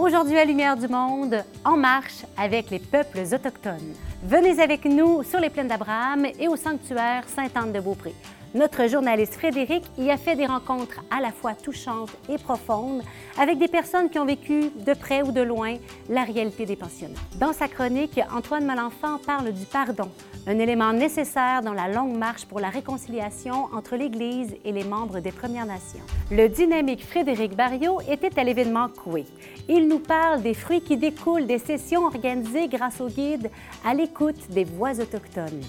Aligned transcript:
Aujourd'hui 0.00 0.38
à 0.38 0.44
Lumière 0.44 0.76
du 0.76 0.86
Monde, 0.86 1.42
en 1.64 1.76
marche 1.76 2.24
avec 2.36 2.70
les 2.70 2.78
peuples 2.78 3.18
autochtones. 3.18 3.96
Venez 4.22 4.60
avec 4.60 4.84
nous 4.84 5.24
sur 5.24 5.40
les 5.40 5.50
plaines 5.50 5.66
d'Abraham 5.66 6.24
et 6.38 6.46
au 6.46 6.54
sanctuaire 6.54 7.24
Sainte-Anne-de-Beaupré. 7.34 8.14
Notre 8.54 8.88
journaliste 8.88 9.34
Frédéric 9.34 9.84
y 9.98 10.10
a 10.10 10.16
fait 10.16 10.34
des 10.34 10.46
rencontres 10.46 11.02
à 11.10 11.20
la 11.20 11.32
fois 11.32 11.52
touchantes 11.54 12.16
et 12.30 12.38
profondes 12.38 13.02
avec 13.38 13.58
des 13.58 13.68
personnes 13.68 14.08
qui 14.08 14.18
ont 14.18 14.24
vécu 14.24 14.70
de 14.74 14.94
près 14.94 15.20
ou 15.20 15.32
de 15.32 15.42
loin 15.42 15.74
la 16.08 16.24
réalité 16.24 16.64
des 16.64 16.74
pensionnats. 16.74 17.20
Dans 17.38 17.52
sa 17.52 17.68
chronique, 17.68 18.18
Antoine 18.34 18.64
Malenfant 18.64 19.18
parle 19.18 19.52
du 19.52 19.66
pardon, 19.66 20.08
un 20.46 20.58
élément 20.58 20.94
nécessaire 20.94 21.60
dans 21.62 21.74
la 21.74 21.88
longue 21.88 22.16
marche 22.16 22.46
pour 22.46 22.58
la 22.58 22.70
réconciliation 22.70 23.68
entre 23.74 23.96
l'Église 23.96 24.56
et 24.64 24.72
les 24.72 24.84
membres 24.84 25.20
des 25.20 25.32
Premières 25.32 25.66
Nations. 25.66 26.04
Le 26.30 26.48
dynamique 26.48 27.04
Frédéric 27.04 27.54
Barriot 27.54 28.00
était 28.08 28.38
à 28.38 28.44
l'événement 28.44 28.88
Coué. 28.88 29.26
Il 29.68 29.88
nous 29.88 29.98
parle 30.00 30.40
des 30.40 30.54
fruits 30.54 30.80
qui 30.80 30.96
découlent 30.96 31.46
des 31.46 31.58
sessions 31.58 32.06
organisées 32.06 32.68
grâce 32.68 33.02
au 33.02 33.08
guide 33.08 33.50
à 33.84 33.92
l'écoute 33.92 34.48
des 34.48 34.64
voix 34.64 34.98
autochtones. 34.98 35.60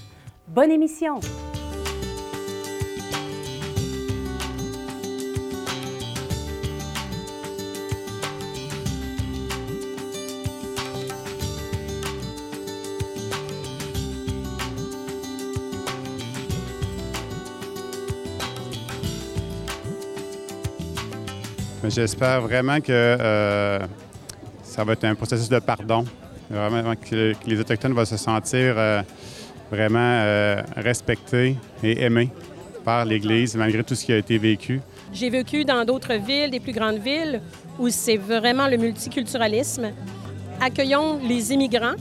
Bonne 0.48 0.72
émission! 0.72 1.20
J'espère 21.88 22.42
vraiment 22.42 22.82
que 22.82 22.92
euh, 22.92 23.80
ça 24.64 24.84
va 24.84 24.94
être 24.94 25.06
un 25.06 25.16
processus 25.16 25.48
de 25.48 25.60
pardon, 25.60 26.04
vraiment 26.50 26.94
que, 26.96 27.34
les 27.46 27.60
Autochtones 27.60 27.94
vont 27.94 28.04
se 28.04 28.18
sentir 28.18 28.76
euh, 28.78 29.02
vraiment 29.72 30.00
euh, 30.00 30.62
respectés 30.76 31.56
et 31.81 32.03
aimés 32.03 32.30
par 32.84 33.06
l'Église 33.06 33.56
malgré 33.56 33.84
tout 33.84 33.95
ce 33.95 34.06
qui 34.06 34.12
a 34.12 34.18
été 34.18 34.38
vécu. 34.38 34.81
J'ai 35.14 35.30
vécu 35.30 35.64
dans 35.64 35.86
d'autres 35.86 36.16
villes, 36.16 36.52
des 36.52 36.59
plus 36.59 36.73
grandes 36.73 37.00
villes, 37.00 37.42
où 37.80 37.90
c'est 37.90 38.18
vraiment 38.18 38.68
le 38.68 38.75
multiculturalisme. 38.75 39.92
Accueillons 40.59 41.20
les 41.25 41.53
immigrants, 41.53 41.96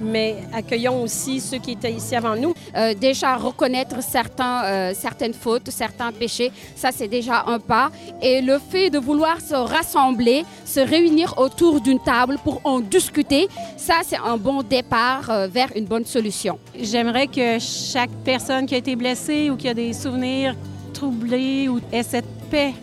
mais 0.00 0.36
accueillons 0.52 1.02
aussi 1.02 1.40
ceux 1.40 1.58
qui 1.58 1.72
étaient 1.72 1.92
ici 1.92 2.16
avant 2.16 2.36
nous. 2.36 2.54
Euh, 2.76 2.94
déjà 2.94 3.36
reconnaître 3.36 4.02
certains, 4.02 4.64
euh, 4.64 4.92
certaines 4.94 5.34
fautes, 5.34 5.70
certains 5.70 6.12
péchés, 6.12 6.52
ça 6.76 6.90
c'est 6.92 7.08
déjà 7.08 7.44
un 7.46 7.58
pas. 7.58 7.90
Et 8.22 8.40
le 8.40 8.58
fait 8.58 8.90
de 8.90 8.98
vouloir 8.98 9.40
se 9.40 9.54
rassembler, 9.54 10.44
se 10.64 10.80
réunir 10.80 11.34
autour 11.38 11.80
d'une 11.80 12.00
table 12.00 12.38
pour 12.44 12.60
en 12.64 12.80
discuter, 12.80 13.48
ça 13.76 14.00
c'est 14.04 14.18
un 14.18 14.36
bon 14.36 14.62
départ 14.62 15.30
euh, 15.30 15.46
vers 15.46 15.68
une 15.76 15.86
bonne 15.86 16.04
solution. 16.04 16.58
J'aimerais 16.78 17.26
que 17.26 17.58
chaque 17.58 18.10
personne 18.24 18.66
qui 18.66 18.74
a 18.74 18.78
été 18.78 18.96
blessée 18.96 19.50
ou 19.50 19.56
qui 19.56 19.68
a 19.68 19.74
des 19.74 19.92
souvenirs 19.92 20.54
troublés 20.92 21.68
ou 21.68 21.80
ait 21.92 22.02
cette 22.02 22.28
paix, 22.50 22.74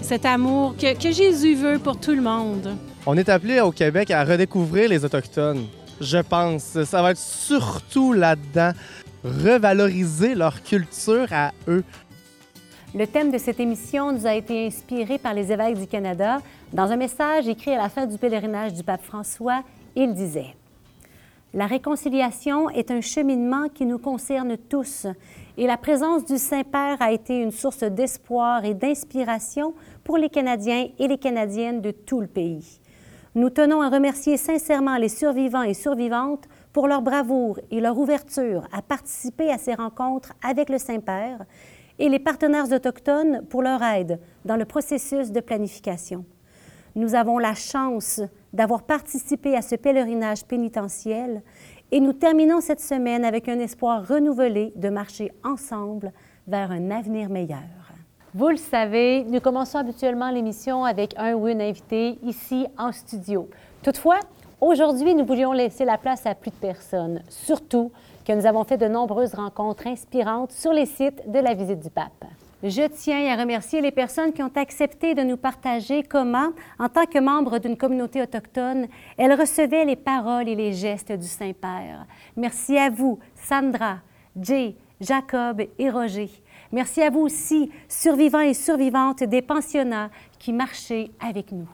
cet 0.00 0.24
amour 0.24 0.74
que, 0.76 0.94
que 0.94 1.10
Jésus 1.10 1.54
veut 1.54 1.78
pour 1.78 1.98
tout 1.98 2.12
le 2.12 2.22
monde. 2.22 2.76
On 3.06 3.16
est 3.16 3.28
appelé 3.28 3.60
au 3.60 3.70
Québec 3.70 4.10
à 4.10 4.24
redécouvrir 4.24 4.88
les 4.88 5.04
Autochtones 5.04 5.66
je 6.00 6.18
pense. 6.18 6.82
Ça 6.84 7.02
va 7.02 7.12
être 7.12 7.18
surtout 7.18 8.12
là-dedans, 8.12 8.72
revaloriser 9.24 10.34
leur 10.34 10.62
culture 10.62 11.26
à 11.32 11.52
eux. 11.68 11.84
Le 12.94 13.06
thème 13.06 13.32
de 13.32 13.38
cette 13.38 13.58
émission 13.58 14.12
nous 14.12 14.26
a 14.26 14.34
été 14.34 14.66
inspiré 14.66 15.18
par 15.18 15.34
les 15.34 15.50
évêques 15.50 15.78
du 15.78 15.86
Canada. 15.86 16.38
Dans 16.72 16.90
un 16.90 16.96
message 16.96 17.48
écrit 17.48 17.72
à 17.72 17.78
la 17.78 17.88
fin 17.88 18.06
du 18.06 18.18
pèlerinage 18.18 18.72
du 18.72 18.84
pape 18.84 19.02
François, 19.02 19.64
il 19.96 20.14
disait 20.14 20.54
La 21.52 21.66
réconciliation 21.66 22.70
est 22.70 22.90
un 22.90 23.00
cheminement 23.00 23.68
qui 23.68 23.84
nous 23.84 23.98
concerne 23.98 24.56
tous 24.56 25.06
et 25.56 25.66
la 25.68 25.76
présence 25.76 26.24
du 26.24 26.36
Saint-Père 26.36 27.00
a 27.00 27.12
été 27.12 27.40
une 27.40 27.52
source 27.52 27.84
d'espoir 27.84 28.64
et 28.64 28.74
d'inspiration 28.74 29.74
pour 30.02 30.18
les 30.18 30.28
Canadiens 30.28 30.88
et 30.98 31.06
les 31.06 31.18
Canadiennes 31.18 31.80
de 31.80 31.92
tout 31.92 32.20
le 32.20 32.26
pays. 32.26 32.80
Nous 33.36 33.50
tenons 33.50 33.82
à 33.82 33.88
remercier 33.88 34.36
sincèrement 34.36 34.96
les 34.96 35.08
survivants 35.08 35.64
et 35.64 35.74
survivantes 35.74 36.44
pour 36.72 36.86
leur 36.86 37.02
bravoure 37.02 37.58
et 37.72 37.80
leur 37.80 37.98
ouverture 37.98 38.68
à 38.72 38.80
participer 38.80 39.50
à 39.50 39.58
ces 39.58 39.74
rencontres 39.74 40.32
avec 40.40 40.68
le 40.68 40.78
Saint-Père 40.78 41.44
et 41.98 42.08
les 42.08 42.20
partenaires 42.20 42.70
autochtones 42.70 43.44
pour 43.48 43.62
leur 43.62 43.82
aide 43.82 44.20
dans 44.44 44.54
le 44.54 44.64
processus 44.64 45.32
de 45.32 45.40
planification. 45.40 46.24
Nous 46.94 47.16
avons 47.16 47.38
la 47.38 47.54
chance 47.54 48.20
d'avoir 48.52 48.84
participé 48.84 49.56
à 49.56 49.62
ce 49.62 49.74
pèlerinage 49.74 50.44
pénitentiel 50.44 51.42
et 51.90 51.98
nous 51.98 52.12
terminons 52.12 52.60
cette 52.60 52.80
semaine 52.80 53.24
avec 53.24 53.48
un 53.48 53.58
espoir 53.58 54.06
renouvelé 54.06 54.72
de 54.76 54.90
marcher 54.90 55.32
ensemble 55.42 56.12
vers 56.46 56.70
un 56.70 56.92
avenir 56.92 57.28
meilleur. 57.28 57.93
Vous 58.36 58.48
le 58.48 58.56
savez, 58.56 59.22
nous 59.22 59.38
commençons 59.38 59.78
habituellement 59.78 60.28
l'émission 60.28 60.84
avec 60.84 61.14
un 61.16 61.34
ou 61.34 61.46
une 61.46 61.62
invité 61.62 62.18
ici 62.24 62.66
en 62.76 62.90
studio. 62.90 63.48
Toutefois, 63.80 64.18
aujourd'hui, 64.60 65.14
nous 65.14 65.24
voulions 65.24 65.52
laisser 65.52 65.84
la 65.84 65.98
place 65.98 66.26
à 66.26 66.34
plus 66.34 66.50
de 66.50 66.56
personnes, 66.56 67.22
surtout 67.28 67.92
que 68.26 68.32
nous 68.32 68.44
avons 68.44 68.64
fait 68.64 68.76
de 68.76 68.88
nombreuses 68.88 69.34
rencontres 69.34 69.86
inspirantes 69.86 70.50
sur 70.50 70.72
les 70.72 70.86
sites 70.86 71.30
de 71.30 71.38
la 71.38 71.54
visite 71.54 71.78
du 71.78 71.90
pape. 71.90 72.24
Je 72.64 72.88
tiens 72.88 73.32
à 73.32 73.40
remercier 73.40 73.80
les 73.80 73.92
personnes 73.92 74.32
qui 74.32 74.42
ont 74.42 74.50
accepté 74.56 75.14
de 75.14 75.22
nous 75.22 75.36
partager 75.36 76.02
comment, 76.02 76.48
en 76.80 76.88
tant 76.88 77.06
que 77.06 77.20
membre 77.20 77.60
d'une 77.60 77.76
communauté 77.76 78.20
autochtone, 78.20 78.88
elles 79.16 79.38
recevaient 79.40 79.84
les 79.84 79.94
paroles 79.94 80.48
et 80.48 80.56
les 80.56 80.72
gestes 80.72 81.12
du 81.12 81.28
Saint-Père. 81.28 82.04
Merci 82.36 82.76
à 82.78 82.90
vous, 82.90 83.20
Sandra, 83.36 83.98
Jay, 84.36 84.74
Jacob 85.00 85.62
et 85.78 85.90
Roger. 85.90 86.30
Merci 86.74 87.02
à 87.02 87.10
vous 87.10 87.20
aussi, 87.20 87.70
survivants 87.88 88.40
et 88.40 88.52
survivantes 88.52 89.22
des 89.22 89.42
pensionnats 89.42 90.10
qui 90.40 90.52
marchaient 90.52 91.08
avec 91.24 91.52
nous. 91.52 91.68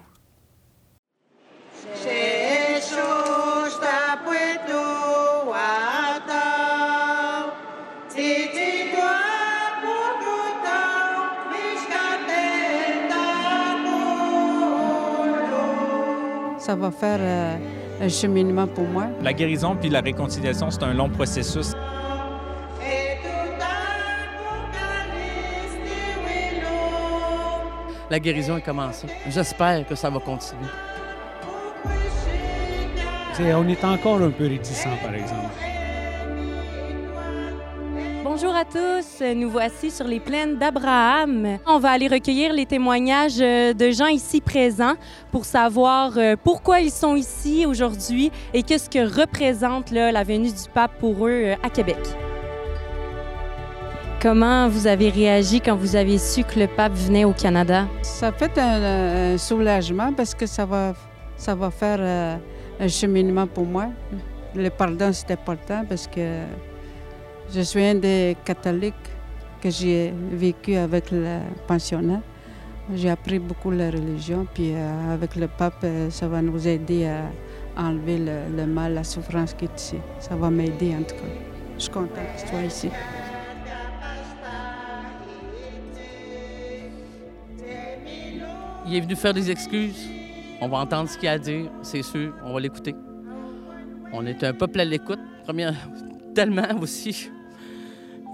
Ça 16.58 16.76
va 16.76 16.90
faire 16.90 17.18
euh, 17.20 17.56
un 18.02 18.08
cheminement 18.10 18.66
pour 18.66 18.84
moi. 18.84 19.06
La 19.22 19.32
guérison 19.32 19.76
puis 19.80 19.88
la 19.88 20.02
réconciliation, 20.02 20.70
c'est 20.70 20.82
un 20.82 20.92
long 20.92 21.08
processus. 21.08 21.72
La 28.10 28.18
guérison 28.18 28.56
est 28.56 28.62
commencée. 28.62 29.06
J'espère 29.28 29.86
que 29.86 29.94
ça 29.94 30.10
va 30.10 30.18
continuer. 30.18 30.66
on 33.54 33.68
est 33.68 33.84
encore 33.84 34.20
un 34.20 34.30
peu 34.30 34.48
réticent, 34.48 34.88
par 35.02 35.14
exemple. 35.14 35.54
Bonjour 38.24 38.54
à 38.54 38.64
tous, 38.64 39.22
nous 39.34 39.50
voici 39.50 39.90
sur 39.90 40.06
les 40.06 40.20
plaines 40.20 40.56
d'Abraham. 40.56 41.58
On 41.66 41.78
va 41.78 41.90
aller 41.90 42.08
recueillir 42.08 42.52
les 42.52 42.64
témoignages 42.64 43.40
euh, 43.40 43.74
de 43.74 43.90
gens 43.90 44.06
ici 44.06 44.40
présents 44.40 44.94
pour 45.30 45.44
savoir 45.44 46.16
euh, 46.16 46.36
pourquoi 46.42 46.80
ils 46.80 46.92
sont 46.92 47.16
ici 47.16 47.66
aujourd'hui 47.66 48.30
et 48.54 48.62
qu'est-ce 48.62 48.88
que 48.88 49.20
représente 49.20 49.90
la 49.90 50.22
venue 50.22 50.48
du 50.48 50.70
pape 50.72 50.98
pour 51.00 51.26
eux 51.26 51.30
euh, 51.30 51.54
à 51.62 51.70
Québec. 51.70 51.98
Comment 54.20 54.68
vous 54.68 54.86
avez 54.86 55.08
réagi 55.08 55.62
quand 55.62 55.74
vous 55.76 55.96
avez 55.96 56.18
su 56.18 56.44
que 56.44 56.60
le 56.60 56.66
pape 56.66 56.92
venait 56.92 57.24
au 57.24 57.32
Canada? 57.32 57.88
Ça 58.02 58.30
fait 58.30 58.52
un, 58.58 59.38
soulagement 59.38 60.12
parce 60.12 60.34
que 60.34 60.44
ça 60.44 60.66
va, 60.66 60.92
faire 61.70 61.98
euh, 62.00 62.36
un 62.78 62.88
cheminement 62.88 63.46
pour 63.46 63.64
moi. 63.64 63.86
Le 64.54 64.68
pardon, 64.68 65.10
c'est 65.14 65.30
important 65.30 65.86
parce 65.88 66.06
que 66.06 66.42
je 67.50 67.62
suis 67.62 67.82
un 67.82 67.94
des 67.94 68.36
catholiques 68.44 69.08
que 69.62 69.70
j'ai 69.70 70.12
vécu 70.32 70.74
avec 70.74 71.10
le 71.10 71.38
pensionnat. 71.66 72.20
J'ai 72.94 73.08
appris 73.08 73.38
beaucoup 73.38 73.70
la 73.70 73.90
religion, 73.90 74.46
puis 74.52 74.72
euh, 74.74 75.14
avec 75.14 75.34
le 75.34 75.48
pape, 75.48 75.82
euh, 75.84 76.10
ça 76.10 76.28
va 76.28 76.42
nous 76.42 76.68
aider 76.68 77.06
à 77.06 77.82
enlever 77.82 78.18
le, 78.18 78.54
le 78.54 78.66
mal, 78.66 78.92
la 78.92 79.04
souffrance 79.04 79.54
qui 79.54 79.64
est 79.64 79.80
ici. 79.80 79.96
Ça 80.18 80.36
va 80.36 80.50
m'aider 80.50 80.94
en 80.94 81.04
tout 81.04 81.14
cas. 81.14 81.30
Je 81.78 81.84
suis 81.84 81.90
contente 81.90 82.10
que 82.36 82.42
tu 82.42 82.48
sois 82.48 82.62
ici. 82.64 82.90
Il 88.90 88.96
est 88.96 89.00
venu 89.02 89.14
faire 89.14 89.32
des 89.32 89.48
excuses. 89.52 90.08
On 90.60 90.66
va 90.66 90.78
entendre 90.78 91.08
ce 91.08 91.16
qu'il 91.16 91.28
a 91.28 91.32
à 91.32 91.38
dire, 91.38 91.70
c'est 91.80 92.02
sûr. 92.02 92.32
On 92.44 92.52
va 92.52 92.58
l'écouter. 92.58 92.96
On 94.12 94.26
est 94.26 94.42
un 94.42 94.52
peuple 94.52 94.80
à 94.80 94.84
l'écoute, 94.84 95.20
première, 95.44 95.74
tellement 96.34 96.66
aussi. 96.82 97.30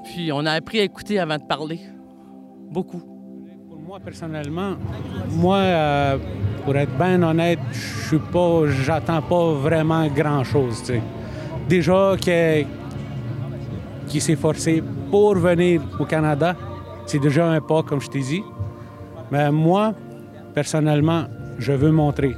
Puis 0.05 0.33
on 0.33 0.47
a 0.47 0.53
appris 0.53 0.81
à 0.81 0.85
écouter 0.85 1.19
avant 1.19 1.37
de 1.37 1.43
parler. 1.43 1.81
Beaucoup. 2.71 3.03
Pour 3.69 3.79
moi, 3.81 4.01
personnellement, 4.01 4.77
moi, 5.29 5.59
euh, 5.59 6.19
pour 6.65 6.75
être 6.75 6.97
bien 6.97 7.23
honnête, 7.23 7.59
je 7.73 8.07
suis 8.09 8.19
pas, 8.19 8.63
j'attends 8.83 9.21
pas 9.21 9.53
vraiment 9.53 10.07
grand-chose. 10.07 10.91
Déjà 11.69 12.15
qui 14.09 14.21
s'est 14.23 14.37
forcé 14.37 14.83
pour 15.11 15.35
venir 15.35 15.83
au 16.01 16.07
Canada, 16.07 16.57
c'est 17.05 17.19
déjà 17.19 17.47
un 17.47 17.61
pas, 17.61 17.83
comme 17.83 18.01
je 18.01 18.09
t'ai 18.09 18.21
dit. 18.21 18.43
Mais 19.31 19.51
moi, 19.51 19.93
personnellement, 20.57 21.25
je 21.59 21.73
veux 21.73 21.93
montrer. 21.93 22.35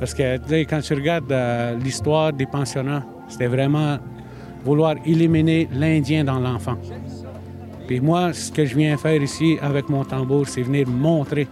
Parce 0.00 0.12
que 0.12 0.36
quand 0.64 0.80
tu 0.80 0.94
regardes 0.94 1.30
euh, 1.30 1.78
l'histoire 1.78 2.32
des 2.32 2.46
pensionnats, 2.46 3.04
c'était 3.28 3.46
vraiment 3.46 3.96
vouloir 4.64 4.96
éliminer 5.06 5.68
l'Indien 5.72 6.24
dans 6.24 6.40
l'enfant. 6.40 6.76
Puis 7.86 8.00
moi, 8.00 8.32
ce 8.32 8.50
que 8.50 8.64
je 8.64 8.74
viens 8.74 8.96
faire 8.96 9.22
ici 9.22 9.56
avec 9.62 9.88
mon 9.88 10.04
tambour, 10.04 10.48
c'est 10.48 10.62
venir 10.62 10.88
montrer 10.88 11.46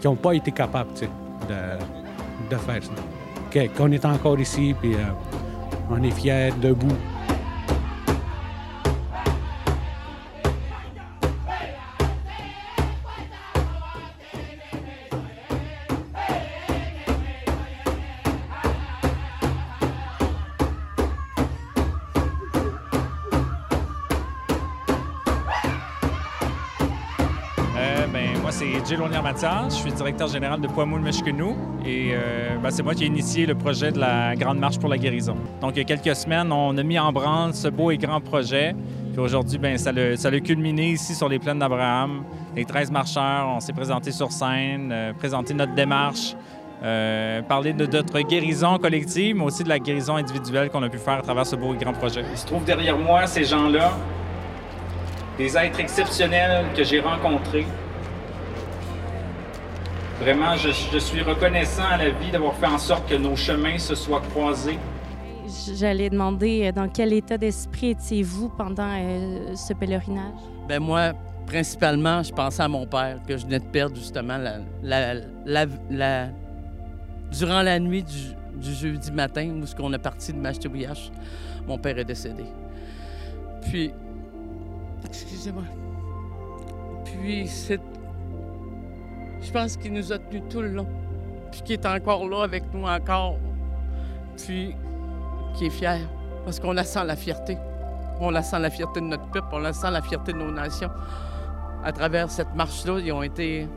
qu'ils 0.00 0.08
n'ont 0.08 0.16
pas 0.16 0.32
été 0.32 0.50
capables 0.50 0.94
de, 0.94 2.54
de 2.54 2.56
faire 2.56 2.82
ça. 2.82 3.68
Qu'on 3.76 3.92
est 3.92 4.04
encore 4.04 4.40
ici, 4.40 4.74
puis 4.80 4.94
euh, 4.94 5.90
on 5.90 6.02
est 6.02 6.10
fiers, 6.10 6.52
debout. 6.62 6.96
Directeur 30.06 30.28
général 30.28 30.60
de 30.60 30.68
Poimoul 30.68 31.00
Meshkenou. 31.00 31.56
Et 31.84 32.10
euh, 32.12 32.56
ben, 32.62 32.70
c'est 32.70 32.84
moi 32.84 32.94
qui 32.94 33.02
ai 33.02 33.06
initié 33.08 33.44
le 33.44 33.56
projet 33.56 33.90
de 33.90 33.98
la 33.98 34.36
Grande 34.36 34.58
Marche 34.58 34.78
pour 34.78 34.88
la 34.88 34.98
guérison. 34.98 35.34
Donc, 35.60 35.72
il 35.74 35.78
y 35.78 35.80
a 35.80 35.84
quelques 35.84 36.14
semaines, 36.14 36.52
on 36.52 36.78
a 36.78 36.82
mis 36.84 36.96
en 36.96 37.12
branle 37.12 37.54
ce 37.54 37.66
beau 37.66 37.90
et 37.90 37.98
grand 37.98 38.20
projet. 38.20 38.76
Puis 39.12 39.20
aujourd'hui, 39.20 39.58
ben, 39.58 39.76
ça 39.76 39.90
ça 40.16 40.30
l'a 40.30 40.40
culminé 40.40 40.90
ici 40.90 41.12
sur 41.12 41.28
les 41.28 41.40
plaines 41.40 41.58
d'Abraham. 41.58 42.22
Les 42.54 42.64
13 42.64 42.92
marcheurs, 42.92 43.48
on 43.48 43.58
s'est 43.58 43.72
présentés 43.72 44.12
sur 44.12 44.30
scène, 44.30 44.90
euh, 44.92 45.12
présenté 45.12 45.54
notre 45.54 45.74
démarche, 45.74 46.36
euh, 46.84 47.40
de 47.42 47.86
notre 47.86 48.20
guérison 48.20 48.78
collective, 48.78 49.34
mais 49.34 49.44
aussi 49.44 49.64
de 49.64 49.68
la 49.68 49.80
guérison 49.80 50.14
individuelle 50.14 50.70
qu'on 50.70 50.84
a 50.84 50.88
pu 50.88 50.98
faire 50.98 51.18
à 51.18 51.22
travers 51.22 51.46
ce 51.46 51.56
beau 51.56 51.74
et 51.74 51.78
grand 51.78 51.94
projet. 51.94 52.22
Il 52.30 52.38
se 52.38 52.46
trouve 52.46 52.64
derrière 52.64 52.96
moi, 52.96 53.26
ces 53.26 53.42
gens-là, 53.42 53.90
des 55.36 55.56
êtres 55.56 55.80
exceptionnels 55.80 56.66
que 56.76 56.84
j'ai 56.84 57.00
rencontrés. 57.00 57.66
Vraiment, 60.20 60.56
je, 60.56 60.70
je 60.92 60.98
suis 60.98 61.20
reconnaissant 61.22 61.84
à 61.84 61.98
la 61.98 62.10
vie 62.10 62.30
d'avoir 62.30 62.54
fait 62.54 62.66
en 62.66 62.78
sorte 62.78 63.08
que 63.08 63.14
nos 63.16 63.36
chemins 63.36 63.78
se 63.78 63.94
soient 63.94 64.22
croisés. 64.30 64.78
J'allais 65.74 66.08
demander 66.10 66.64
euh, 66.66 66.72
dans 66.72 66.88
quel 66.88 67.12
état 67.12 67.36
d'esprit 67.38 67.90
étiez-vous 67.90 68.48
pendant 68.48 68.88
euh, 68.96 69.54
ce 69.54 69.72
pèlerinage? 69.74 70.32
Ben 70.68 70.80
moi, 70.80 71.12
principalement, 71.46 72.22
je 72.22 72.32
pensais 72.32 72.62
à 72.62 72.68
mon 72.68 72.86
père, 72.86 73.18
que 73.28 73.36
je 73.36 73.44
venais 73.44 73.58
de 73.60 73.64
perdre 73.66 73.94
justement 73.94 74.38
la, 74.38 74.56
la- 74.82 75.14
la- 75.44 75.66
la- 75.90 76.28
durant 77.30 77.62
la 77.62 77.78
nuit 77.78 78.02
du, 78.02 78.34
du 78.58 78.72
jeudi 78.72 79.12
matin 79.12 79.50
où 79.62 79.66
ce 79.66 79.74
qu'on 79.76 79.92
est 79.92 79.98
parti 79.98 80.32
de 80.32 80.38
Mashtouillache, 80.38 81.10
mon 81.68 81.76
père 81.78 81.98
est 81.98 82.04
décédé. 82.04 82.44
Puis, 83.70 83.92
excusez-moi. 85.08 85.64
Puis, 87.04 87.46
c'est. 87.48 87.80
Je 89.42 89.50
pense 89.52 89.76
qu'il 89.76 89.92
nous 89.92 90.12
a 90.12 90.18
tenus 90.18 90.42
tout 90.50 90.60
le 90.62 90.68
long. 90.68 90.86
Puis 91.52 91.62
qu'il 91.62 91.72
est 91.74 91.86
encore 91.86 92.28
là 92.28 92.42
avec 92.42 92.64
nous 92.74 92.84
encore. 92.84 93.36
Puis, 94.36 94.74
qui 95.56 95.66
est 95.66 95.70
fier. 95.70 96.00
Parce 96.44 96.60
qu'on 96.60 96.72
la 96.72 96.84
sent 96.84 97.04
la 97.04 97.16
fierté. 97.16 97.56
On 98.20 98.30
la 98.30 98.42
sent 98.42 98.58
la 98.58 98.70
fierté 98.70 99.00
de 99.00 99.06
notre 99.06 99.26
peuple, 99.26 99.46
on 99.52 99.58
la 99.58 99.72
sent 99.72 99.90
la 99.90 100.00
fierté 100.00 100.32
de 100.32 100.38
nos 100.38 100.50
nations. 100.50 100.90
À 101.84 101.92
travers 101.92 102.30
cette 102.30 102.54
marche-là, 102.54 102.98
ils 102.98 103.12
ont 103.12 103.22
été 103.22 103.68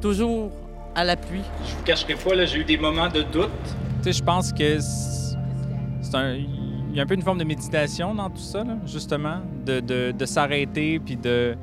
toujours 0.00 0.50
à 0.94 1.04
l'appui. 1.04 1.40
Je 1.66 1.74
vous 1.76 1.82
cacherai 1.84 2.14
pas, 2.14 2.34
là, 2.34 2.44
j'ai 2.44 2.58
eu 2.58 2.64
des 2.64 2.76
moments 2.78 3.08
de 3.08 3.22
doute. 3.22 3.50
Tu 4.02 4.04
sais, 4.04 4.12
je 4.12 4.22
pense 4.22 4.52
que 4.52 4.78
c'est 4.80 5.36
c'est 6.02 6.14
un... 6.16 6.32
Il 6.34 6.96
y 6.96 6.98
a 7.00 7.04
un 7.04 7.06
peu 7.06 7.14
une 7.14 7.22
forme 7.22 7.38
de 7.38 7.44
méditation 7.44 8.14
dans 8.14 8.28
tout 8.30 8.38
ça, 8.38 8.64
là, 8.64 8.74
justement, 8.84 9.36
de, 9.64 9.78
de- 9.78 10.10
de 10.10 10.24
s'arrêter 10.26 10.98
puis 10.98 11.16
de, 11.16 11.56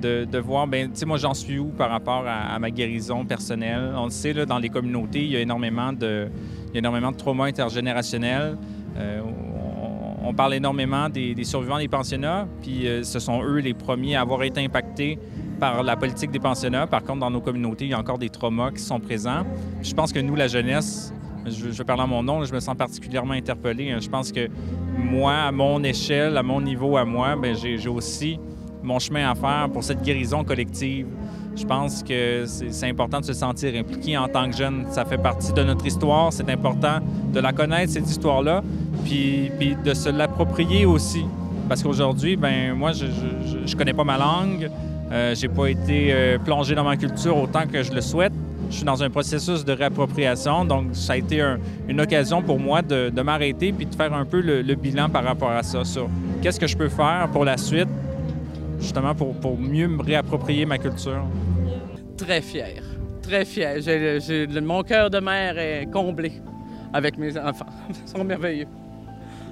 de, 0.00 0.38
voir, 0.38 0.66
ben, 0.66 0.90
tu 0.90 0.98
sais, 0.98 1.06
moi, 1.06 1.18
j'en 1.18 1.34
suis 1.34 1.58
où 1.58 1.66
par 1.66 1.90
rapport 1.90 2.24
à, 2.26 2.58
ma 2.58 2.70
guérison 2.70 3.24
personnelle? 3.24 3.92
On 3.96 4.04
le 4.04 4.10
sait, 4.10 4.32
là, 4.32 4.46
dans 4.46 4.58
les 4.58 4.68
communautés, 4.68 5.22
il 5.22 5.30
y 5.30 5.36
a 5.36 5.40
énormément 5.40 5.92
de, 5.92 6.28
énormément 6.74 7.12
de 7.12 7.16
traumas 7.16 7.46
intergénérationnels. 7.46 8.56
Euh, 8.96 9.20
on, 10.24 10.34
parle 10.34 10.54
énormément 10.54 11.08
des, 11.08 11.36
survivants 11.44 11.78
des 11.78 11.88
pensionnats, 11.88 12.46
puis 12.62 12.88
euh, 12.88 13.02
ce 13.02 13.18
sont 13.18 13.42
eux 13.42 13.58
les 13.58 13.74
premiers 13.74 14.16
à 14.16 14.22
avoir 14.22 14.42
été 14.44 14.64
impactés 14.64 15.18
par 15.60 15.82
la 15.82 15.94
politique 15.96 16.30
des 16.30 16.38
pensionnats. 16.38 16.86
Par 16.86 17.02
contre, 17.02 17.20
dans 17.20 17.30
nos 17.30 17.40
communautés, 17.40 17.84
il 17.84 17.90
y 17.90 17.94
a 17.94 17.98
encore 17.98 18.18
des 18.18 18.30
traumas 18.30 18.70
qui 18.70 18.82
sont 18.82 18.98
présents. 18.98 19.44
Je 19.82 19.92
pense 19.92 20.12
que 20.12 20.20
nous, 20.20 20.34
la 20.34 20.48
jeunesse, 20.48 21.12
je, 21.46 21.70
je 21.70 21.82
parler 21.82 22.02
à 22.02 22.06
mon 22.06 22.22
nom, 22.22 22.44
je 22.44 22.52
me 22.52 22.60
sens 22.60 22.76
particulièrement 22.76 23.34
interpellé. 23.34 23.90
hein. 23.90 23.98
Je 24.00 24.08
pense 24.08 24.32
que 24.32 24.48
moi, 24.96 25.34
à 25.34 25.52
mon 25.52 25.82
échelle, 25.82 26.36
à 26.36 26.42
mon 26.42 26.60
niveau 26.60 26.96
à 26.96 27.04
moi, 27.04 27.36
ben, 27.36 27.54
j'ai 27.54 27.88
aussi 27.88 28.38
mon 28.82 28.98
chemin 28.98 29.30
à 29.30 29.34
faire 29.34 29.68
pour 29.72 29.84
cette 29.84 30.02
guérison 30.02 30.44
collective. 30.44 31.06
Je 31.54 31.64
pense 31.64 32.02
que 32.02 32.44
c'est 32.46 32.88
important 32.88 33.20
de 33.20 33.24
se 33.26 33.32
sentir 33.34 33.74
impliqué 33.78 34.16
en 34.16 34.26
tant 34.28 34.50
que 34.50 34.56
jeune. 34.56 34.86
Ça 34.90 35.04
fait 35.04 35.18
partie 35.18 35.52
de 35.52 35.62
notre 35.62 35.86
histoire. 35.86 36.32
C'est 36.32 36.48
important 36.48 36.98
de 37.32 37.40
la 37.40 37.52
connaître, 37.52 37.92
cette 37.92 38.08
histoire-là, 38.08 38.62
puis, 39.04 39.50
puis 39.58 39.76
de 39.84 39.92
se 39.94 40.08
l'approprier 40.08 40.86
aussi. 40.86 41.24
Parce 41.68 41.82
qu'aujourd'hui, 41.82 42.36
ben 42.36 42.74
moi, 42.74 42.92
je, 42.92 43.06
je, 43.06 43.66
je- 43.66 43.76
connais 43.76 43.92
pas 43.92 44.04
ma 44.04 44.16
langue. 44.18 44.70
Euh, 45.10 45.34
j'ai 45.34 45.48
pas 45.48 45.66
été 45.68 46.08
euh, 46.12 46.38
plongé 46.38 46.74
dans 46.74 46.84
ma 46.84 46.96
culture 46.96 47.36
autant 47.36 47.66
que 47.70 47.82
je 47.82 47.92
le 47.92 48.00
souhaite. 48.00 48.32
Je 48.70 48.76
suis 48.76 48.84
dans 48.84 49.02
un 49.02 49.10
processus 49.10 49.64
de 49.66 49.72
réappropriation, 49.72 50.64
donc 50.64 50.86
ça 50.94 51.12
a 51.12 51.16
été 51.18 51.42
un- 51.42 51.58
une 51.88 52.00
occasion 52.00 52.40
pour 52.40 52.58
moi 52.58 52.80
de, 52.80 53.10
m'arrêter 53.20 53.72
puis 53.72 53.84
de 53.84 53.94
faire 53.94 54.14
un 54.14 54.24
peu 54.24 54.40
le, 54.40 54.62
le 54.62 54.74
bilan 54.74 55.10
par 55.10 55.24
rapport 55.24 55.50
à 55.50 55.62
ça, 55.62 55.82
qu'est-ce 56.40 56.58
que 56.58 56.66
je 56.66 56.76
peux 56.76 56.88
faire 56.88 57.28
pour 57.32 57.44
la 57.44 57.58
suite, 57.58 57.88
justement 58.82 59.14
pour, 59.14 59.34
pour 59.34 59.58
mieux 59.58 59.88
me 59.88 60.02
réapproprier 60.02 60.66
ma 60.66 60.78
culture. 60.78 61.24
Très 62.16 62.40
fier. 62.42 62.82
Très 63.22 63.44
fier. 63.44 63.78
Mon 64.62 64.82
cœur 64.82 65.08
de 65.10 65.18
mère 65.20 65.58
est 65.58 65.86
comblé 65.90 66.32
avec 66.92 67.16
mes 67.18 67.36
enfants. 67.38 67.66
Ils 67.88 68.08
sont 68.08 68.24
merveilleux. 68.24 68.66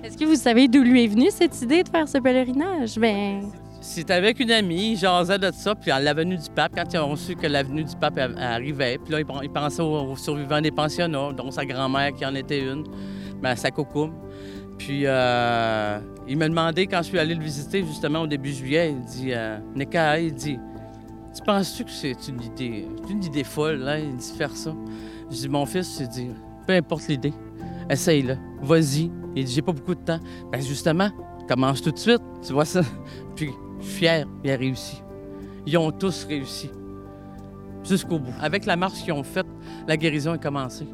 Est-ce 0.03 0.17
que 0.17 0.25
vous 0.25 0.35
savez 0.35 0.67
d'où 0.69 0.83
lui 0.83 1.05
est 1.05 1.09
venue 1.09 1.31
cette 1.31 1.61
idée 1.63 1.83
de 1.83 1.89
faire 1.89 2.09
ce 2.09 2.19
pèlerinage? 2.19 2.97
Ben, 2.99 3.43
C'était 3.83 4.15
avec 4.15 4.41
une 4.41 4.51
amie, 4.51 4.93
ils 4.93 4.97
jasaient 4.99 5.39
de 5.39 5.51
ça, 5.53 5.75
puis 5.75 5.91
à 5.91 6.01
l'avenue 6.01 6.37
du 6.37 6.49
Pape, 6.55 6.73
quand 6.75 6.85
ils 6.93 6.99
ont 6.99 7.17
su 7.17 7.35
que 7.37 7.47
l'avenue 7.47 7.85
du 7.85 7.95
Pape 7.97 8.19
a- 8.19 8.55
arrivait, 8.55 8.99
puis 9.03 9.13
là, 9.13 9.21
ils 9.21 9.27
pen- 9.27 9.41
ils 9.43 9.51
pensaient 9.51 9.83
aux, 9.83 10.17
survivants 10.17 10.61
des 10.61 10.71
pensionnats, 10.71 11.33
dont 11.37 11.51
sa 11.51 11.65
grand-mère 11.67 12.13
qui 12.15 12.25
en 12.25 12.35
était 12.35 12.61
une, 12.61 12.85
mais 13.43 13.57
sa 13.57 13.71
cocoum. 13.71 14.13
Puis 14.81 15.03
euh, 15.05 15.99
il 16.27 16.39
m'a 16.39 16.49
demandé, 16.49 16.87
quand 16.87 17.03
je 17.03 17.09
suis 17.09 17.19
allé 17.19 17.35
le 17.35 17.43
visiter, 17.45 17.85
justement, 17.85 18.23
au 18.23 18.27
début 18.27 18.51
juillet, 18.51 18.93
il 18.93 19.05
dit 19.05 19.33
euh, 19.35 19.59
Neka, 19.75 20.19
il 20.19 20.33
dit 20.33 20.59
Tu 21.35 21.43
penses-tu 21.45 21.85
que 21.85 21.91
c'est 21.91 22.17
une 22.29 22.41
idée, 22.41 22.89
une 23.11 23.23
idée 23.23 23.45
folle, 23.45 23.81
là, 23.81 23.99
il 23.99 24.17
dit 24.17 24.33
faire 24.39 24.57
ça 24.57 24.75
Je 25.31 25.37
dis 25.37 25.49
Mon 25.51 25.67
fils, 25.67 25.99
il 26.01 26.09
dit 26.09 26.31
Peu 26.67 26.73
importe 26.73 27.09
l'idée, 27.09 27.35
essaye-le, 27.91 28.39
vas-y. 28.63 29.11
Il 29.37 29.45
dit 29.45 29.53
J'ai 29.53 29.61
pas 29.61 29.73
beaucoup 29.73 29.95
de 29.95 30.01
temps. 30.01 30.19
Ben 30.51 30.63
justement, 30.63 31.11
commence 31.47 31.83
tout 31.83 31.93
de 31.93 31.99
suite, 31.99 32.23
tu 32.43 32.55
vois 32.55 32.65
ça? 32.65 32.81
Puis 33.37 33.51
fier, 33.83 34.27
il 34.43 34.51
a 34.51 34.57
réussi. 34.57 35.03
Ils 35.67 35.77
ont 35.77 35.93
tous 35.93 36.25
réussi. 36.25 36.71
Jusqu'au 37.85 38.19
bout. 38.19 38.33
Avec 38.41 38.65
la 38.65 38.77
marche 38.77 39.03
qu'ils 39.03 39.13
ont 39.13 39.25
faite, 39.25 39.47
la 39.87 39.99
guérison 39.99 40.33
a 40.33 40.39
commencé. 40.39 40.87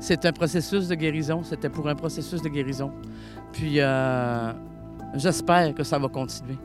C'est 0.00 0.24
un 0.24 0.32
processus 0.32 0.88
de 0.88 0.94
guérison. 0.94 1.42
C'était 1.42 1.68
pour 1.68 1.88
un 1.88 1.94
processus 1.94 2.40
de 2.40 2.48
guérison. 2.48 2.92
Puis 3.52 3.80
euh, 3.80 4.52
j'espère 5.14 5.74
que 5.74 5.82
ça 5.82 5.98
va 5.98 6.08
continuer. 6.08 6.56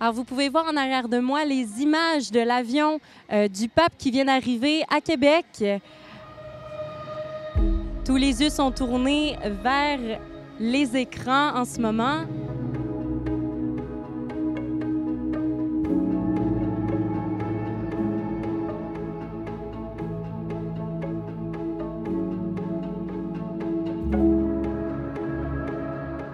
alors 0.00 0.14
vous 0.14 0.24
pouvez 0.24 0.48
voir 0.48 0.66
en 0.66 0.76
arrière 0.76 1.08
de 1.08 1.18
moi 1.18 1.44
les 1.44 1.80
images 1.80 2.30
de 2.30 2.40
l'avion 2.40 3.00
euh, 3.32 3.48
du 3.48 3.68
pape 3.68 3.96
qui 3.98 4.10
vient 4.10 4.24
d'arriver 4.24 4.82
à 4.90 5.00
Québec. 5.00 5.64
Tous 8.04 8.16
les 8.16 8.42
yeux 8.42 8.50
sont 8.50 8.70
tournés 8.70 9.36
vers 9.62 9.98
les 10.58 10.96
écrans 10.96 11.54
en 11.54 11.64
ce 11.64 11.80
moment. 11.80 12.24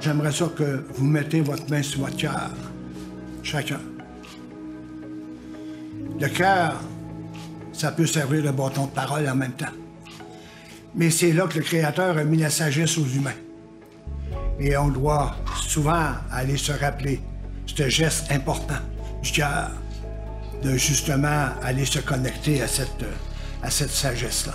J'aimerais 0.04 0.32
ça 0.32 0.50
que 0.54 0.84
vous 0.96 1.06
mettez 1.06 1.40
votre 1.40 1.66
main 1.70 1.82
sur 1.82 2.00
votre 2.00 2.18
cœur, 2.18 2.50
chacun. 3.42 3.80
Le 6.20 6.28
cœur, 6.28 6.78
ça 7.72 7.90
peut 7.90 8.04
servir 8.04 8.42
de 8.42 8.50
bâton 8.50 8.84
de 8.84 8.90
parole 8.90 9.26
en 9.26 9.34
même 9.34 9.52
temps. 9.52 9.72
Mais 10.94 11.08
c'est 11.08 11.32
là 11.32 11.46
que 11.46 11.56
le 11.56 11.64
Créateur 11.64 12.18
a 12.18 12.24
mis 12.24 12.36
la 12.36 12.50
sagesse 12.50 12.98
aux 12.98 13.06
humains. 13.06 13.40
Et 14.60 14.76
on 14.76 14.88
doit 14.88 15.36
souvent 15.66 16.10
aller 16.30 16.58
se 16.58 16.72
rappeler 16.72 17.22
ce 17.64 17.88
geste 17.88 18.30
important 18.30 18.82
du 19.22 19.32
cœur, 19.32 19.70
de 20.62 20.76
justement 20.76 21.48
aller 21.62 21.86
se 21.86 22.00
connecter 22.00 22.60
à 22.60 22.68
cette, 22.68 23.06
à 23.62 23.70
cette 23.70 23.88
sagesse-là. 23.88 24.52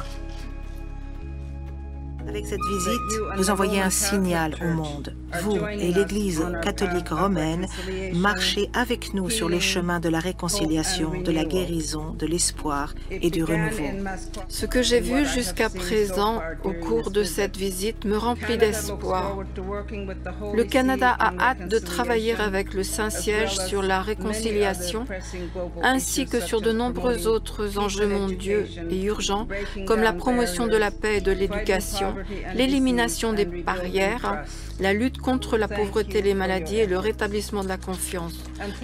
Avec 2.39 2.51
cette 2.51 2.65
visite, 2.71 3.21
vous 3.35 3.49
envoyez 3.49 3.81
un 3.81 3.89
signal 3.89 4.55
au 4.61 4.73
monde. 4.73 5.13
Vous 5.43 5.57
et 5.57 5.91
l'Église 5.91 6.41
catholique 6.63 7.09
romaine 7.09 7.67
marchez 8.13 8.69
avec 8.73 9.13
nous 9.13 9.29
sur 9.29 9.49
les 9.49 9.59
chemins 9.59 9.99
de 9.99 10.07
la 10.07 10.19
réconciliation, 10.19 11.21
de 11.21 11.31
la 11.31 11.43
guérison, 11.43 12.13
de 12.17 12.25
l'espoir 12.25 12.95
et 13.11 13.29
du 13.29 13.43
renouveau. 13.43 13.83
Ce 14.47 14.65
que 14.65 14.81
j'ai 14.81 15.01
vu 15.01 15.25
jusqu'à 15.25 15.69
présent 15.69 16.41
au 16.63 16.71
cours 16.71 17.11
de 17.11 17.23
cette 17.23 17.57
visite 17.57 18.05
me 18.05 18.17
remplit 18.17 18.57
d'espoir. 18.57 19.39
Le 20.53 20.63
Canada 20.63 21.15
a 21.19 21.33
hâte 21.39 21.67
de 21.67 21.77
travailler 21.77 22.35
avec 22.35 22.73
le 22.73 22.83
Saint-Siège 22.83 23.57
sur 23.67 23.81
la 23.81 24.01
réconciliation, 24.01 25.05
ainsi 25.83 26.25
que 26.25 26.39
sur 26.39 26.61
de 26.61 26.71
nombreux 26.71 27.27
autres 27.27 27.77
enjeux 27.77 28.07
mondiaux 28.07 28.63
et 28.89 29.03
urgents, 29.03 29.47
comme 29.85 30.01
la 30.01 30.13
promotion 30.13 30.67
de 30.67 30.77
la 30.77 30.89
paix 30.89 31.17
et 31.17 31.21
de 31.21 31.31
l'éducation, 31.31 32.15
l'élimination 32.55 33.33
des 33.33 33.45
barrières, 33.45 34.43
la 34.79 34.93
lutte 34.93 35.17
contre 35.17 35.57
la 35.57 35.67
pauvreté, 35.67 36.21
les 36.21 36.33
maladies 36.33 36.77
et 36.77 36.85
le 36.85 36.97
rétablissement 36.97 37.63
de 37.63 37.69
la 37.69 37.77
confiance. 37.77 38.33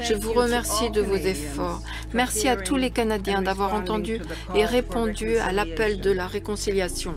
Je 0.01 0.13
vous 0.13 0.33
remercie 0.33 0.89
de 0.91 1.01
vos 1.01 1.15
efforts. 1.15 1.81
Merci 2.13 2.47
à 2.47 2.55
tous 2.55 2.75
les 2.75 2.91
Canadiens 2.91 3.41
d'avoir 3.41 3.73
entendu 3.73 4.19
et 4.55 4.65
répondu 4.65 5.37
à 5.37 5.51
l'appel 5.51 5.99
de 5.99 6.11
la 6.11 6.27
réconciliation. 6.27 7.15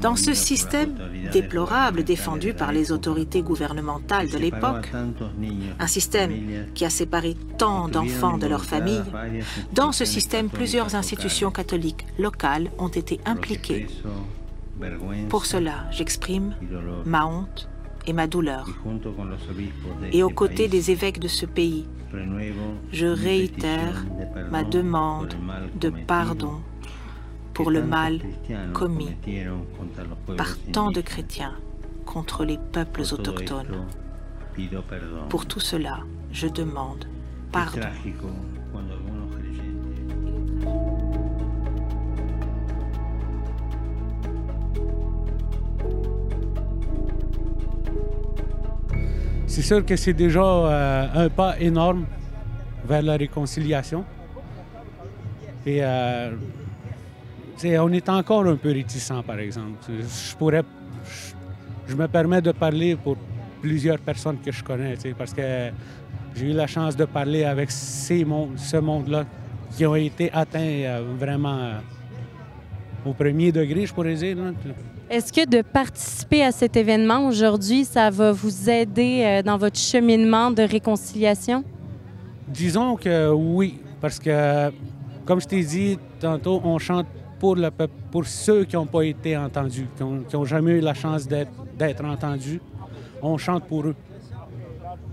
Dans 0.00 0.16
ce 0.16 0.34
système 0.34 0.94
déplorable 1.32 2.04
défendu 2.04 2.54
par 2.54 2.72
les 2.72 2.92
autorités 2.92 3.42
gouvernementales 3.42 4.28
de 4.28 4.38
l'époque, 4.38 4.90
un 5.78 5.86
système 5.86 6.66
qui 6.74 6.84
a 6.84 6.90
séparé 6.90 7.36
tant 7.58 7.88
d'enfants 7.88 8.38
de 8.38 8.46
leur 8.46 8.64
famille, 8.64 9.02
dans 9.72 9.92
ce 9.92 10.04
système, 10.04 10.48
plusieurs 10.48 10.94
institutions 10.94 11.50
catholiques 11.50 12.06
locales 12.18 12.70
ont 12.78 12.88
été 12.88 13.20
impliquées 13.24 13.67
pour 15.28 15.46
cela, 15.46 15.90
j'exprime 15.90 16.54
ma 17.04 17.26
honte 17.26 17.68
et 18.06 18.12
ma 18.12 18.26
douleur. 18.26 18.68
Et 20.12 20.22
aux 20.22 20.30
côtés 20.30 20.68
des 20.68 20.90
évêques 20.90 21.18
de 21.18 21.28
ce 21.28 21.46
pays, 21.46 21.86
je 22.92 23.06
réitère 23.06 24.04
ma 24.50 24.64
demande 24.64 25.34
de 25.80 25.90
pardon 25.90 26.60
pour 27.54 27.70
le 27.70 27.82
mal 27.82 28.20
commis 28.72 29.10
par 30.36 30.56
tant 30.72 30.90
de 30.90 31.00
chrétiens 31.00 31.54
contre 32.06 32.44
les 32.44 32.58
peuples 32.72 33.02
autochtones. 33.02 33.84
Pour 35.28 35.46
tout 35.46 35.60
cela, 35.60 36.00
je 36.32 36.46
demande 36.46 37.04
pardon. 37.52 37.80
C'est 49.58 49.64
sûr 49.64 49.84
que 49.84 49.96
c'est 49.96 50.12
déjà 50.12 50.40
euh, 50.40 51.24
un 51.24 51.28
pas 51.28 51.58
énorme 51.58 52.06
vers 52.84 53.02
la 53.02 53.16
réconciliation. 53.16 54.04
Et 55.66 55.80
euh, 55.82 56.30
on 57.80 57.92
est 57.92 58.08
encore 58.08 58.46
un 58.46 58.54
peu 58.54 58.70
réticent, 58.70 59.20
par 59.26 59.40
exemple. 59.40 59.78
Je 59.88 60.36
pourrais, 60.36 60.62
je, 61.88 61.96
me 61.96 62.06
permets 62.06 62.40
de 62.40 62.52
parler 62.52 62.94
pour 62.94 63.16
plusieurs 63.60 63.98
personnes 63.98 64.38
que 64.38 64.52
je 64.52 64.62
connais, 64.62 64.94
parce 65.18 65.34
que 65.34 65.70
j'ai 66.36 66.52
eu 66.52 66.54
la 66.54 66.68
chance 66.68 66.94
de 66.94 67.06
parler 67.06 67.42
avec 67.42 67.72
ces 67.72 68.24
ce 68.54 68.76
monde-là 68.76 69.24
qui 69.76 69.84
ont 69.84 69.96
été 69.96 70.30
atteints 70.32 70.60
euh, 70.60 71.02
vraiment 71.18 71.72
au 73.08 73.12
premier 73.12 73.52
degré, 73.52 73.86
je 73.86 73.94
pourrais 73.94 74.14
dire. 74.14 74.36
Est-ce 75.10 75.32
que 75.32 75.46
de 75.48 75.62
participer 75.62 76.42
à 76.42 76.52
cet 76.52 76.76
événement 76.76 77.26
aujourd'hui, 77.26 77.84
ça 77.84 78.10
va 78.10 78.32
vous 78.32 78.68
aider 78.68 79.22
euh, 79.24 79.42
dans 79.42 79.56
votre 79.56 79.78
cheminement 79.78 80.50
de 80.50 80.62
réconciliation? 80.62 81.64
Disons 82.46 82.96
que 82.96 83.30
oui, 83.30 83.78
parce 84.00 84.18
que, 84.18 84.70
comme 85.24 85.40
je 85.40 85.46
t'ai 85.46 85.62
dit 85.62 85.98
tantôt, 86.20 86.60
on 86.64 86.78
chante 86.78 87.06
pour 87.38 87.56
le 87.56 87.70
peuple, 87.70 87.94
pour 88.10 88.26
ceux 88.26 88.64
qui 88.64 88.76
n'ont 88.76 88.86
pas 88.86 89.02
été 89.02 89.36
entendus, 89.36 89.86
qui 89.96 90.36
n'ont 90.36 90.44
jamais 90.44 90.72
eu 90.72 90.80
la 90.80 90.94
chance 90.94 91.26
d'être 91.26 92.04
entendus. 92.04 92.60
On 93.22 93.38
chante 93.38 93.64
pour 93.64 93.86
eux. 93.86 93.94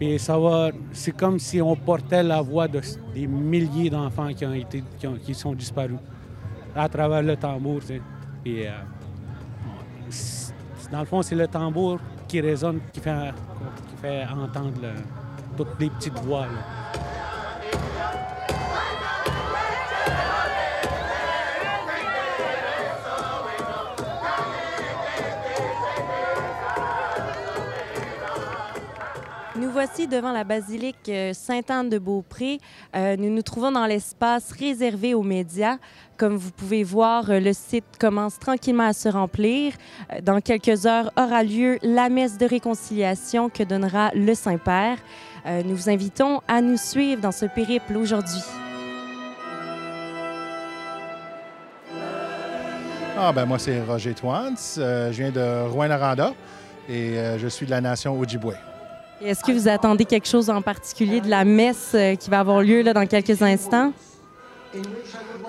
Et 0.02 0.18
ça 0.18 0.38
va, 0.38 0.72
c'est 0.92 1.16
comme 1.16 1.40
si 1.40 1.62
on 1.62 1.75
portait 1.75 2.24
la 2.24 2.42
voix 2.42 2.68
de, 2.68 2.82
des 3.14 3.28
milliers 3.28 3.90
d'enfants 3.90 4.34
qui 4.34 4.46
ont 4.46 4.54
été, 4.54 4.84
qui, 5.24 5.34
sont 5.34 5.54
disparus 5.54 5.98
à 6.75 6.89
travers 6.89 7.22
le 7.22 7.36
tambour. 7.38 7.82
Et, 8.46 8.67
euh, 8.67 8.72
dans 10.91 11.00
le 11.00 11.05
fond, 11.05 11.22
c'est 11.22 11.36
le 11.36 11.48
tambour 11.48 12.00
qui 12.27 12.41
résonne, 12.41 12.79
qui 12.91 13.00
fait, 13.00 13.32
qui 13.89 13.96
fait 14.01 14.25
entendre 14.25 14.94
toutes 15.58 15.79
les 15.79 15.89
petites 15.89 16.20
voix. 16.20 16.48
Nous 29.58 29.70
voici 29.70 30.06
devant 30.06 30.34
la 30.34 30.44
basilique 30.44 31.08
euh, 31.08 31.32
Sainte-Anne-de-Beaupré. 31.32 32.60
Euh, 32.94 33.16
nous 33.16 33.30
nous 33.30 33.42
trouvons 33.42 33.72
dans 33.72 33.86
l'espace 33.86 34.52
réservé 34.52 35.14
aux 35.14 35.24
médias. 35.24 35.78
Comme 36.18 36.36
vous 36.36 36.52
pouvez 36.52 36.84
voir, 36.84 37.30
euh, 37.30 37.40
le 37.40 37.54
site 37.54 37.86
commence 37.98 38.38
tranquillement 38.38 38.88
à 38.88 38.92
se 38.92 39.08
remplir. 39.08 39.72
Dans 40.24 40.42
quelques 40.42 40.86
heures 40.86 41.10
aura 41.18 41.42
lieu 41.44 41.80
la 41.84 42.10
messe 42.10 42.38
de 42.38 42.46
réconciliation 42.46 43.50
que 43.50 43.64
donnera 43.64 44.12
le 44.14 44.34
Saint-Père. 44.34 44.98
Nous 45.46 45.76
vous 45.76 45.90
invitons 45.90 46.42
à 46.48 46.60
nous 46.60 46.76
suivre 46.76 47.22
dans 47.22 47.32
ce 47.32 47.46
périple 47.46 47.96
aujourd'hui. 47.96 48.42
Ah, 53.16 53.32
ben 53.32 53.46
moi, 53.46 53.60
c'est 53.60 53.80
Roger 53.84 54.16
Twans. 54.16 54.56
je 54.76 55.12
viens 55.12 55.30
de 55.32 55.70
Rouen-Noranda 55.70 56.34
et 56.90 57.16
je 57.38 57.48
suis 57.48 57.68
de 57.68 57.72
la 57.72 57.80
nation 57.80 58.20
Ojibwe. 58.20 58.56
Est-ce 59.22 59.43
que 59.43 59.51
vous 59.51 59.67
attendez 59.67 60.05
quelque 60.05 60.27
chose 60.27 60.50
en 60.50 60.62
particulier 60.62 61.22
de 61.22 61.29
la 61.29 61.45
messe 61.45 61.91
euh, 61.93 62.15
qui 62.15 62.29
va 62.29 62.39
avoir 62.39 62.62
lieu 62.62 62.81
là, 62.81 62.93
dans 62.93 63.05
quelques 63.05 63.41
instants? 63.41 63.93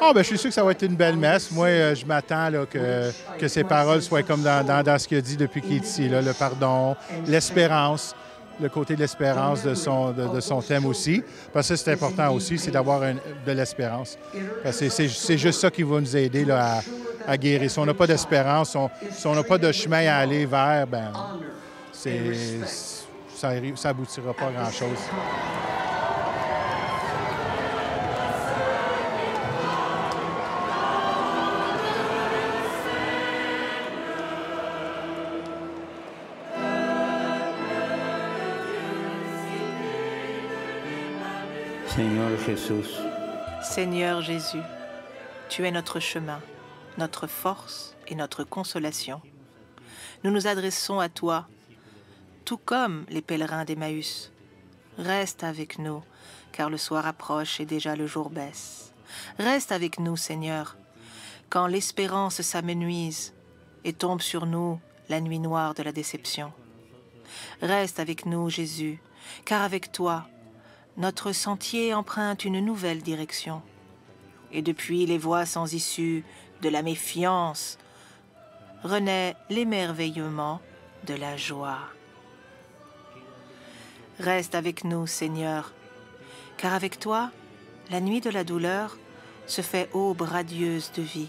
Ah, 0.00 0.12
ben, 0.14 0.22
je 0.22 0.28
suis 0.28 0.38
sûr 0.38 0.50
que 0.50 0.54
ça 0.54 0.62
va 0.62 0.70
être 0.70 0.82
une 0.82 0.94
belle 0.94 1.16
messe. 1.16 1.50
Moi, 1.50 1.66
euh, 1.66 1.94
je 1.94 2.06
m'attends 2.06 2.48
que, 2.70 3.10
que 3.38 3.48
ces 3.48 3.64
paroles 3.64 4.02
soient 4.02 4.22
comme 4.22 4.42
dans, 4.42 4.64
dans, 4.84 4.98
ce 4.98 5.08
qu'il 5.08 5.18
a 5.18 5.20
dit 5.20 5.36
depuis 5.36 5.62
qu'il 5.62 5.76
est 5.76 5.84
ici, 5.84 6.08
le 6.08 6.32
pardon, 6.32 6.94
l'espérance, 7.26 8.14
le 8.60 8.68
côté 8.68 8.94
de 8.94 9.00
l'espérance 9.00 9.64
de 9.64 9.74
son, 9.74 10.12
de, 10.12 10.40
son 10.40 10.62
thème 10.62 10.86
aussi. 10.86 11.22
Parce 11.52 11.68
que 11.68 11.76
c'est 11.76 11.92
important 11.92 12.32
aussi, 12.32 12.58
c'est 12.58 12.70
d'avoir 12.70 13.00
de 13.00 13.52
l'espérance. 13.52 14.16
C'est 14.70 15.38
juste 15.38 15.60
ça 15.60 15.70
qui 15.70 15.82
va 15.82 16.00
nous 16.00 16.16
aider 16.16 16.44
là, 16.44 16.76
à, 17.26 17.32
à, 17.32 17.36
guérir. 17.36 17.68
Si 17.68 17.78
on 17.80 17.86
n'a 17.86 17.94
pas 17.94 18.06
d'espérance, 18.06 18.76
si 19.10 19.26
on 19.26 19.34
n'a 19.34 19.42
pas 19.42 19.58
de 19.58 19.72
chemin 19.72 20.06
à 20.06 20.18
aller 20.18 20.46
vers, 20.46 20.86
ben 20.86 21.10
c'est 21.92 22.22
ça 23.36 23.60
n'aboutira 23.60 24.32
pas 24.32 24.46
à 24.46 24.52
grand-chose. 24.52 24.98
Seigneur 41.86 42.30
Jésus. 42.46 42.84
Seigneur 43.62 44.22
Jésus, 44.22 44.58
tu 45.48 45.66
es 45.66 45.70
notre 45.70 46.00
chemin, 46.00 46.40
notre 46.96 47.26
force 47.26 47.96
et 48.06 48.14
notre 48.14 48.44
consolation. 48.44 49.20
Nous 50.24 50.30
nous 50.30 50.46
adressons 50.46 51.00
à 51.00 51.08
toi 51.08 51.46
tout 52.46 52.58
comme 52.58 53.04
les 53.08 53.22
pèlerins 53.22 53.64
d'Emmaüs. 53.64 54.30
Reste 54.98 55.42
avec 55.42 55.80
nous, 55.80 56.02
car 56.52 56.70
le 56.70 56.78
soir 56.78 57.04
approche 57.04 57.58
et 57.60 57.66
déjà 57.66 57.96
le 57.96 58.06
jour 58.06 58.30
baisse. 58.30 58.92
Reste 59.38 59.72
avec 59.72 59.98
nous, 59.98 60.16
Seigneur, 60.16 60.76
quand 61.50 61.66
l'espérance 61.66 62.40
s'amenuise 62.42 63.34
et 63.84 63.92
tombe 63.92 64.22
sur 64.22 64.46
nous 64.46 64.80
la 65.08 65.20
nuit 65.20 65.40
noire 65.40 65.74
de 65.74 65.82
la 65.82 65.90
déception. 65.90 66.52
Reste 67.60 67.98
avec 67.98 68.26
nous, 68.26 68.48
Jésus, 68.48 69.00
car 69.44 69.62
avec 69.62 69.90
toi, 69.90 70.28
notre 70.96 71.32
sentier 71.32 71.94
emprunte 71.94 72.44
une 72.44 72.64
nouvelle 72.64 73.02
direction. 73.02 73.60
et 74.52 74.62
depuis 74.62 75.04
les 75.06 75.18
voies 75.18 75.44
sans 75.44 75.74
issue 75.74 76.24
de 76.62 76.68
la 76.68 76.82
méfiance, 76.82 77.78
renaît 78.84 79.34
l'émerveillement 79.50 80.60
de 81.04 81.14
la 81.14 81.36
joie. 81.36 81.95
Reste 84.18 84.54
avec 84.54 84.84
nous, 84.84 85.06
Seigneur, 85.06 85.72
car 86.56 86.72
avec 86.72 86.98
toi, 86.98 87.30
la 87.90 88.00
nuit 88.00 88.20
de 88.20 88.30
la 88.30 88.44
douleur 88.44 88.96
se 89.46 89.60
fait 89.60 89.90
aube 89.92 90.22
radieuse 90.22 90.90
de 90.96 91.02
vie. 91.02 91.28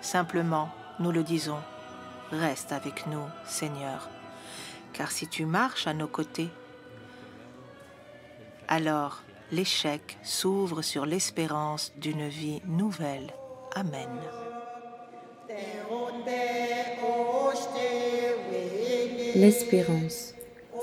Simplement, 0.00 0.68
nous 0.98 1.12
le 1.12 1.22
disons, 1.22 1.60
reste 2.32 2.72
avec 2.72 3.06
nous, 3.06 3.24
Seigneur, 3.46 4.08
car 4.92 5.12
si 5.12 5.28
tu 5.28 5.46
marches 5.46 5.86
à 5.86 5.94
nos 5.94 6.08
côtés, 6.08 6.50
alors 8.66 9.22
l'échec 9.52 10.18
s'ouvre 10.24 10.82
sur 10.82 11.06
l'espérance 11.06 11.92
d'une 11.96 12.28
vie 12.28 12.60
nouvelle. 12.66 13.32
Amen. 13.76 14.10
L'espérance. 19.36 20.34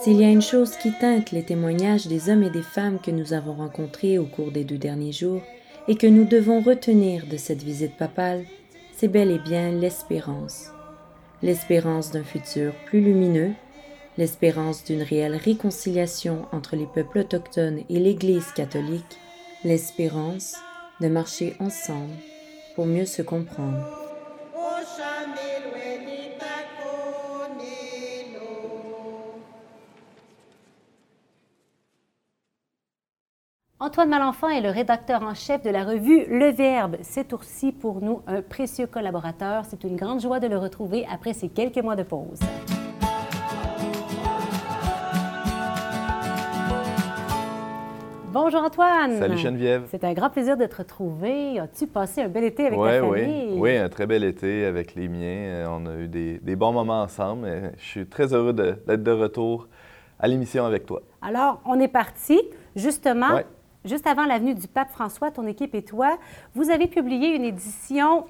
S'il 0.03 0.19
y 0.19 0.23
a 0.23 0.31
une 0.31 0.41
chose 0.41 0.77
qui 0.77 0.91
teinte 0.91 1.29
les 1.31 1.43
témoignages 1.43 2.07
des 2.07 2.31
hommes 2.31 2.41
et 2.41 2.49
des 2.49 2.63
femmes 2.63 2.97
que 2.99 3.11
nous 3.11 3.33
avons 3.33 3.53
rencontrés 3.53 4.17
au 4.17 4.25
cours 4.25 4.51
des 4.51 4.63
deux 4.63 4.79
derniers 4.79 5.11
jours 5.11 5.43
et 5.87 5.95
que 5.95 6.07
nous 6.07 6.25
devons 6.25 6.59
retenir 6.59 7.27
de 7.27 7.37
cette 7.37 7.61
visite 7.61 7.95
papale, 7.97 8.43
c'est 8.95 9.07
bel 9.07 9.29
et 9.29 9.37
bien 9.37 9.69
l'espérance. 9.69 10.71
L'espérance 11.43 12.09
d'un 12.09 12.23
futur 12.23 12.73
plus 12.87 12.99
lumineux, 12.99 13.51
l'espérance 14.17 14.83
d'une 14.83 15.03
réelle 15.03 15.35
réconciliation 15.35 16.47
entre 16.51 16.75
les 16.75 16.87
peuples 16.87 17.19
autochtones 17.19 17.81
et 17.87 17.99
l'Église 17.99 18.51
catholique, 18.53 19.19
l'espérance 19.63 20.55
de 20.99 21.09
marcher 21.09 21.55
ensemble 21.59 22.15
pour 22.75 22.87
mieux 22.87 23.05
se 23.05 23.21
comprendre. 23.21 24.10
Antoine 33.83 34.09
Malenfant 34.09 34.47
est 34.47 34.61
le 34.61 34.69
rédacteur 34.69 35.23
en 35.23 35.33
chef 35.33 35.63
de 35.63 35.71
la 35.71 35.83
revue 35.83 36.27
Le 36.27 36.51
Verbe. 36.51 36.97
C'est 37.01 37.33
aussi 37.33 37.71
pour 37.71 37.99
nous 37.99 38.21
un 38.27 38.43
précieux 38.43 38.85
collaborateur. 38.85 39.63
C'est 39.67 39.83
une 39.83 39.95
grande 39.95 40.21
joie 40.21 40.39
de 40.39 40.45
le 40.45 40.55
retrouver 40.59 41.07
après 41.11 41.33
ces 41.33 41.49
quelques 41.49 41.79
mois 41.79 41.95
de 41.95 42.03
pause. 42.03 42.39
Bonjour 48.31 48.61
Antoine. 48.61 49.17
Salut 49.17 49.39
Geneviève. 49.39 49.87
C'est 49.89 50.03
un 50.03 50.13
grand 50.13 50.29
plaisir 50.29 50.57
de 50.57 50.67
te 50.67 50.75
retrouver. 50.75 51.57
As-tu 51.57 51.87
passé 51.87 52.21
un 52.21 52.29
bel 52.29 52.43
été 52.43 52.67
avec 52.67 52.79
ta 52.79 52.99
famille? 52.99 53.53
Oui, 53.53 53.57
oui, 53.57 53.77
un 53.77 53.89
très 53.89 54.05
bel 54.05 54.23
été 54.23 54.63
avec 54.63 54.93
les 54.93 55.07
miens. 55.07 55.47
Euh, 55.47 55.65
on 55.67 55.87
a 55.87 55.95
eu 55.95 56.07
des, 56.07 56.55
bons 56.55 56.71
moments 56.71 57.01
ensemble. 57.01 57.73
Je 57.79 57.83
suis 57.83 58.05
très 58.05 58.31
heureux 58.31 58.53
d'être 58.53 59.01
de, 59.01 59.11
retour 59.11 59.67
à 60.19 60.27
l'émission 60.27 60.67
avec 60.67 60.85
toi. 60.85 61.01
Alors, 61.23 61.61
on 61.65 61.79
est 61.79 61.87
parti. 61.87 62.39
Justement, 62.75 63.41
juste 63.85 64.07
avant 64.07 64.25
l'avenue 64.25 64.55
du 64.55 64.67
pape 64.67 64.91
François, 64.91 65.31
ton 65.31 65.47
équipe 65.47 65.75
et 65.75 65.83
toi, 65.83 66.17
vous 66.55 66.69
avez 66.69 66.87
publié 66.87 67.35
une 67.35 67.43
édition 67.43 68.25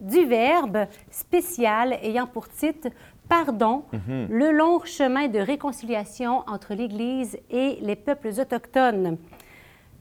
du 0.00 0.24
Verbe 0.26 0.86
spéciale 1.10 1.98
ayant 2.02 2.26
pour 2.26 2.48
titre 2.48 2.88
Pardon, 3.28 3.82
mhm. 3.92 4.28
le 4.30 4.52
long 4.52 4.84
chemin 4.84 5.26
de 5.26 5.40
réconciliation 5.40 6.44
entre 6.46 6.74
l'Église 6.74 7.36
et 7.50 7.78
les 7.80 7.96
peuples 7.96 8.30
autochtones. 8.38 9.18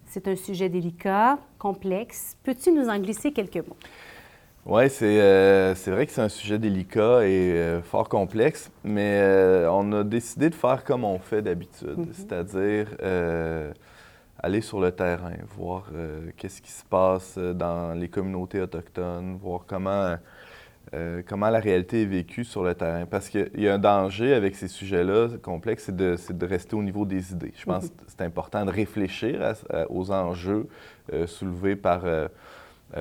C'est 0.06 0.28
un 0.28 0.36
sujet 0.36 0.70
délicat, 0.70 1.40
complexe. 1.58 2.38
Peux-tu 2.44 2.72
nous 2.72 2.88
en 2.88 3.00
glisser 3.00 3.32
quelques 3.32 3.68
mots? 3.68 3.78
Oui, 4.68 4.84
euh, 5.02 5.76
c'est 5.76 5.92
vrai 5.92 6.06
que 6.06 6.12
c'est 6.12 6.22
un 6.22 6.30
sujet 6.30 6.58
délicat 6.58 7.26
et 7.28 7.52
euh, 7.54 7.82
fort 7.82 8.10
complexe, 8.10 8.72
mais 8.84 9.20
euh, 9.22 9.70
on 9.72 9.92
a 9.92 10.04
décidé 10.04 10.50
de 10.50 10.56
faire 10.56 10.84
comme 10.84 11.04
on 11.04 11.20
fait 11.20 11.42
d'habitude, 11.42 11.98
mhm. 11.98 12.14
c'est-à-dire 12.14 12.88
aller 14.46 14.62
sur 14.62 14.80
le 14.80 14.92
terrain, 14.92 15.34
voir 15.58 15.90
euh, 15.96 16.30
qu'est-ce 16.38 16.62
qui 16.62 16.72
se 16.72 16.86
passe 16.86 17.36
euh, 17.38 17.54
dans 17.54 17.98
les 18.00 18.10
communautés 18.10 18.62
autochtones, 18.62 19.38
voir 19.42 19.62
comment, 19.66 20.18
euh, 20.94 21.24
comment 21.28 21.50
la 21.50 21.60
réalité 21.60 22.04
est 22.04 22.06
vécue 22.06 22.44
sur 22.44 22.64
le 22.64 22.76
terrain. 22.76 23.08
Parce 23.08 23.30
qu'il 23.30 23.50
y 23.58 23.68
a 23.68 23.74
un 23.74 23.80
danger 23.80 24.36
avec 24.36 24.56
ces 24.56 24.68
sujets-là 24.68 25.30
complexes, 25.42 25.86
c'est 25.86 25.96
de, 25.96 26.16
de, 26.30 26.46
rester 26.46 26.76
au 26.76 26.84
niveau 26.84 27.06
des 27.06 27.32
idées. 27.32 27.54
Je 27.58 27.66
pense 27.66 27.86
mhm. 27.86 27.90
que 27.90 28.04
c'est 28.08 28.22
important 28.22 28.64
de 28.66 28.72
réfléchir 28.72 29.56
aux 29.90 30.12
enjeux 30.12 30.68
soulevés 31.26 31.76
par, 31.76 32.04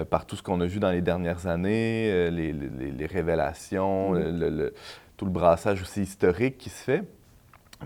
par 0.09 0.25
tout 0.27 0.37
ce 0.37 0.43
qu'on 0.43 0.61
a 0.63 0.67
vu 0.67 0.79
dans 0.79 0.91
les 0.91 1.03
dernières 1.03 1.47
années, 1.47 2.31
les, 2.31 2.53
les, 2.53 3.07
révélations, 3.07 4.13
mhm. 4.13 4.39
le, 4.39 4.75
tout 5.19 5.27
le 5.27 5.31
brassage 5.31 5.83
aussi 5.83 6.03
historique 6.03 6.57
qui 6.57 6.71
se 6.71 6.83
fait. 6.83 7.03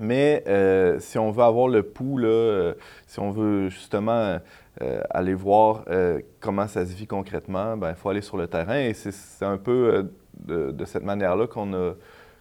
Mais 0.00 0.44
euh, 0.46 0.98
si 1.00 1.18
on 1.18 1.30
veut 1.30 1.42
avoir 1.42 1.68
le 1.68 1.82
pouls, 1.82 2.20
euh, 2.22 2.74
si 3.06 3.20
on 3.20 3.30
veut 3.30 3.68
justement 3.68 4.38
euh, 4.82 5.00
aller 5.10 5.34
voir 5.34 5.84
comment 6.40 6.66
ça 6.66 6.86
se 6.86 6.94
vit 6.94 7.06
concrètement, 7.06 7.74
il 7.74 7.80
ben, 7.80 7.94
faut 7.94 8.08
aller 8.08 8.20
sur 8.20 8.36
le 8.36 8.46
terrain. 8.46 8.78
Et 8.78 8.94
c'est 8.94 9.44
un 9.44 9.58
peu 9.58 10.10
de, 10.38 10.84
cette 10.84 11.04
manière-là 11.04 11.46
qu'on 11.46 11.72
a, 11.74 11.94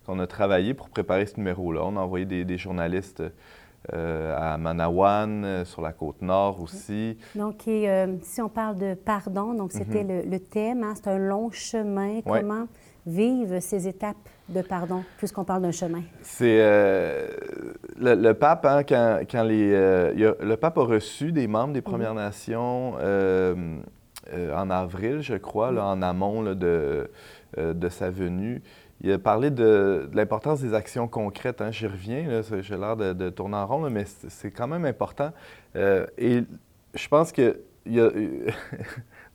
qu'on 0.05 0.19
a 0.19 0.27
travaillé 0.27 0.73
pour 0.73 0.89
préparer 0.89 1.25
ce 1.25 1.37
numéro-là. 1.37 1.81
On 1.83 1.97
a 1.97 1.99
envoyé 1.99 2.25
des, 2.25 2.57
journalistes 2.57 3.23
à 3.91 4.57
Manawan, 4.57 5.63
sur 5.63 5.81
la 5.81 5.93
côte 5.93 6.21
nord 6.21 6.61
aussi. 6.61 7.17
Donc, 7.35 7.63
si 8.21 8.41
on 8.41 8.49
parle 8.49 8.77
de 8.77 8.93
pardon, 8.93 9.53
donc 9.53 9.71
c'était 9.71 10.03
mhm. 10.03 10.29
le, 10.29 10.39
thème, 10.39 10.83
hein, 10.83 10.93
c'est 10.95 11.07
un 11.07 11.17
long 11.17 11.49
chemin. 11.51 12.21
Comment 12.21 12.67
vivent 13.05 13.59
ces 13.61 13.87
étapes 13.87 14.17
de 14.49 14.61
pardon, 14.61 15.03
puisqu'on 15.17 15.43
parle 15.43 15.61
d'un 15.61 15.71
chemin? 15.71 16.03
C'est 16.21 16.59
euh, 16.61 17.27
le, 17.97 18.33
pape, 18.33 18.65
hein, 18.65 18.83
quand, 18.83 19.43
les, 19.43 19.71
euh, 19.73 20.33
le 20.39 20.55
pape 20.55 20.77
a 20.77 20.83
reçu 20.83 21.31
des 21.31 21.47
membres 21.47 21.73
des 21.73 21.81
Premières 21.81 22.13
mhm. 22.13 22.21
Nations 22.21 22.95
euh, 22.99 23.81
en 24.53 24.69
avril, 24.69 25.21
je 25.21 25.35
crois, 25.35 25.71
là, 25.71 25.85
en 25.85 26.01
amont 26.01 26.43
de, 26.43 27.09
de 27.57 27.89
sa 27.89 28.09
venue. 28.09 28.61
Il 29.01 29.11
a 29.11 29.19
parlé 29.19 29.51
de, 29.51 30.09
l'importance 30.13 30.61
des 30.61 30.73
actions 30.73 31.07
concrètes. 31.07 31.61
Hein. 31.61 31.71
J'y 31.71 31.87
reviens, 31.87 32.41
j'ai 32.61 32.77
l'air 32.77 32.97
de, 32.97 33.29
tourner 33.29 33.57
en 33.57 33.67
rond, 33.67 33.89
mais 33.89 34.05
c'est 34.05 34.51
quand 34.51 34.67
même 34.67 34.85
important. 34.85 35.31
et 35.75 36.43
je 36.93 37.07
pense 37.07 37.31
que 37.31 37.61
il 37.85 37.95
y 37.95 38.01
a, 38.01 38.09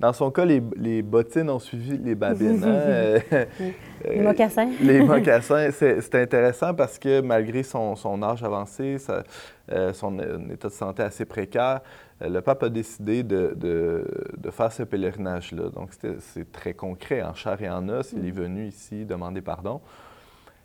Dans 0.02 0.12
son 0.12 0.32
cas, 0.32 0.44
les, 0.44 1.00
bottines 1.00 1.48
ont 1.48 1.60
suivi 1.60 1.96
les 1.96 2.16
babines. 2.16 2.64
Hein? 2.64 3.20
les 4.04 4.20
mocassins. 4.20 4.68
les 4.80 5.00
mocassins. 5.00 5.70
C'est 5.70 6.14
intéressant 6.16 6.74
parce 6.74 6.98
que 6.98 7.20
malgré 7.20 7.62
son, 7.62 8.20
âge 8.24 8.42
avancé, 8.42 8.96
euh, 9.70 9.92
son 9.92 10.18
état 10.50 10.66
de 10.66 10.72
santé 10.72 11.04
assez 11.04 11.24
précaire, 11.24 11.82
euh, 12.20 12.28
le 12.28 12.40
pape 12.40 12.64
a 12.64 12.68
décidé 12.68 13.22
de, 13.22 14.04
faire 14.50 14.72
ce 14.72 14.82
pèlerinage-là. 14.82 15.68
Donc, 15.68 15.90
c'est 16.18 16.50
très 16.50 16.74
concret, 16.74 17.22
en 17.22 17.34
chair 17.34 17.62
et 17.62 17.70
en 17.70 17.88
os. 17.88 18.12
Il 18.12 18.26
est 18.26 18.32
venu 18.32 18.66
ici 18.66 19.04
demander 19.04 19.40
pardon. 19.40 19.80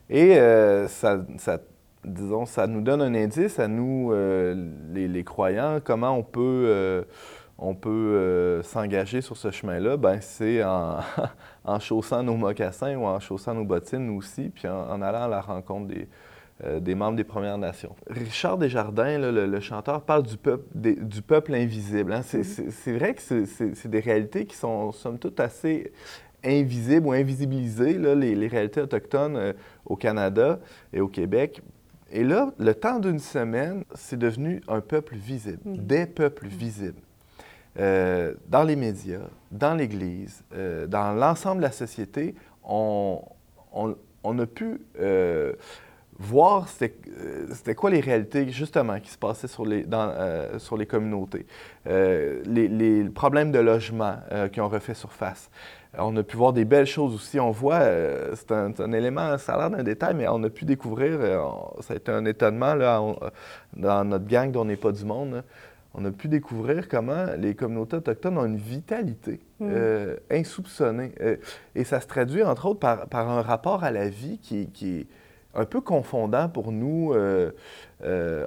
Et 0.09 0.39
euh, 0.39 0.87
ça, 0.87 1.19
disons, 2.03 2.47
ça 2.47 2.65
nous 2.65 2.81
donne 2.81 3.03
un 3.03 3.13
indice 3.13 3.59
à 3.59 3.67
nous, 3.67 4.11
les, 4.95 5.07
les, 5.07 5.23
croyants, 5.23 5.77
comment 5.83 6.17
on 6.17 6.23
peut 6.23 7.05
on 7.59 7.73
peut 7.73 7.89
euh, 7.89 8.63
s'engager 8.63 9.21
sur 9.21 9.35
ce 9.35 9.49
chemin-là, 9.49 9.97
ben 9.97 10.19
c'est 10.21 10.63
en, 10.63 10.99
chaussant 11.79 12.21
nos 12.21 12.35
mocassins 12.35 12.95
ou 12.95 13.05
en 13.05 13.19
chaussant 13.19 13.53
nos 13.55 13.65
bottines 13.65 14.05
nous 14.05 14.17
aussi, 14.17 14.49
puis 14.49 14.67
en, 14.67 15.01
allant 15.01 15.23
à 15.23 15.27
la 15.27 15.41
rencontre 15.41 15.87
des, 15.87 16.07
euh, 16.63 16.79
des, 16.79 16.93
membres 16.93 17.17
des 17.17 17.23
Premières 17.23 17.57
Nations. 17.57 17.95
Richard 18.07 18.57
Desjardins, 18.57 19.17
le, 19.17 19.59
chanteur, 19.59 20.01
parle 20.01 20.23
du 20.23 20.37
peuple, 20.37 20.65
du 20.75 21.21
peuple 21.21 21.55
invisible. 21.55 22.13
Hein. 22.13 22.21
Mm-hmm. 22.21 22.69
C'est 22.69 22.93
vrai 22.93 23.15
que 23.15 23.21
c'est 23.21 23.87
des 23.87 23.99
réalités 23.99 24.45
qui 24.45 24.55
sont, 24.55 24.91
somme 24.91 25.17
toute, 25.17 25.39
assez 25.39 25.91
invisibles 26.43 27.07
ou 27.07 27.11
invisibilisées, 27.11 27.97
les, 27.97 28.47
réalités 28.47 28.81
autochtones 28.81 29.35
euh, 29.35 29.53
au 29.85 29.95
Canada 29.95 30.59
et 30.93 31.01
au 31.01 31.07
Québec. 31.07 31.61
Et 32.11 32.23
là, 32.23 32.53
le 32.59 32.73
temps 32.73 32.99
d'une 32.99 33.19
semaine, 33.19 33.83
c'est 33.95 34.17
devenu 34.17 34.61
un 34.67 34.79
peuple 34.79 35.15
visible, 35.15 35.59
mm-hmm. 35.65 35.85
des 35.87 36.05
peuples 36.05 36.47
visibles. 36.47 37.01
Euh, 37.79 38.33
dans 38.47 38.63
les 38.63 38.75
médias, 38.75 39.27
dans 39.51 39.75
l'Église, 39.75 40.43
euh, 40.55 40.87
dans 40.87 41.13
l'ensemble 41.13 41.57
de 41.57 41.63
la 41.63 41.71
société, 41.71 42.33
on, 42.63 43.21
a 44.23 44.45
pu 44.45 44.81
euh, 44.99 45.53
voir 46.17 46.67
c'était 46.67 47.75
quoi 47.75 47.91
les 47.91 47.99
réalités 47.99 48.49
justement 48.49 48.99
qui 48.99 49.11
se 49.11 49.17
passaient 49.17 49.47
sur 49.47 49.65
les, 49.65 49.85
sur 50.57 50.75
les 50.75 50.87
communautés, 50.87 51.45
les, 51.85 53.05
problèmes 53.13 53.51
de 53.51 53.59
logement 53.59 54.17
qui 54.51 54.59
ont 54.59 54.69
refait 54.69 54.95
surface. 54.95 55.49
On 55.97 56.15
a 56.17 56.23
pu 56.23 56.35
voir 56.35 56.53
des 56.53 56.65
belles 56.65 56.85
choses 56.85 57.15
aussi. 57.15 57.39
On 57.39 57.51
voit, 57.51 57.81
c'est 58.33 58.51
un, 58.51 58.91
élément, 58.91 59.37
ça 59.37 59.53
a 59.53 59.57
l'air 59.57 59.69
d'un 59.69 59.83
détail, 59.83 60.15
mais 60.15 60.27
on 60.27 60.43
a 60.43 60.49
pu 60.49 60.65
découvrir, 60.65 61.19
ça 61.79 61.93
a 61.93 61.97
été 61.97 62.11
un 62.11 62.25
étonnement 62.25 62.73
là, 62.73 63.01
dans 63.75 64.03
notre 64.03 64.25
gang 64.25 64.51
dont 64.51 64.61
on 64.61 64.65
n'est 64.65 64.75
pas 64.75 64.91
du 64.91 65.05
monde 65.05 65.43
on 65.97 66.05
a 66.05 66.11
pu 66.11 66.27
découvrir 66.27 66.87
comment 66.87 67.25
les 67.37 67.55
communautés 67.55 67.97
autochtones 67.97 68.37
ont 68.37 68.45
une 68.45 68.57
vitalité 68.57 69.39
mm. 69.59 69.69
euh, 69.69 70.15
insoupçonnée. 70.29 71.11
Euh, 71.21 71.37
et 71.73 71.83
ça 71.83 71.99
se 71.99 72.07
traduit, 72.07 72.43
entre 72.43 72.67
autres, 72.67 72.79
par, 72.79 73.29
un 73.29 73.41
rapport 73.41 73.83
à 73.83 73.89
la 73.89 74.07
vie 74.07 74.37
qui, 74.37 74.69
est 74.83 75.07
un 75.55 75.65
peu 75.65 75.81
confondant 75.81 76.49
pour 76.49 76.71
nous, 76.71 77.13
euh, 77.13 77.51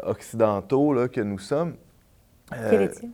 occidentaux, 0.05 0.95
là, 0.95 1.09
que 1.09 1.21
nous 1.21 1.41
sommes. 1.41 1.75
Quel 2.51 2.83
est-il? 2.83 3.11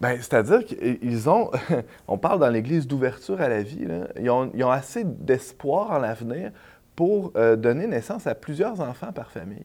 Ben, 0.00 0.16
C'est-à-dire 0.20 0.64
qu'ils 0.64 1.30
ont, 1.30 1.50
on 2.08 2.18
parle 2.18 2.40
dans 2.40 2.50
l'Église 2.50 2.86
d'ouverture 2.86 3.40
à 3.40 3.48
la 3.48 3.62
vie, 3.62 3.86
ils, 4.16 4.30
ont, 4.30 4.50
ils, 4.54 4.64
ont, 4.64 4.70
assez 4.70 5.04
d'espoir 5.04 5.92
en 5.92 5.98
l'avenir 5.98 6.50
pour 6.96 7.32
donner 7.56 7.86
naissance 7.86 8.26
à 8.26 8.34
plusieurs 8.34 8.80
enfants 8.80 9.12
par 9.12 9.30
famille. 9.30 9.64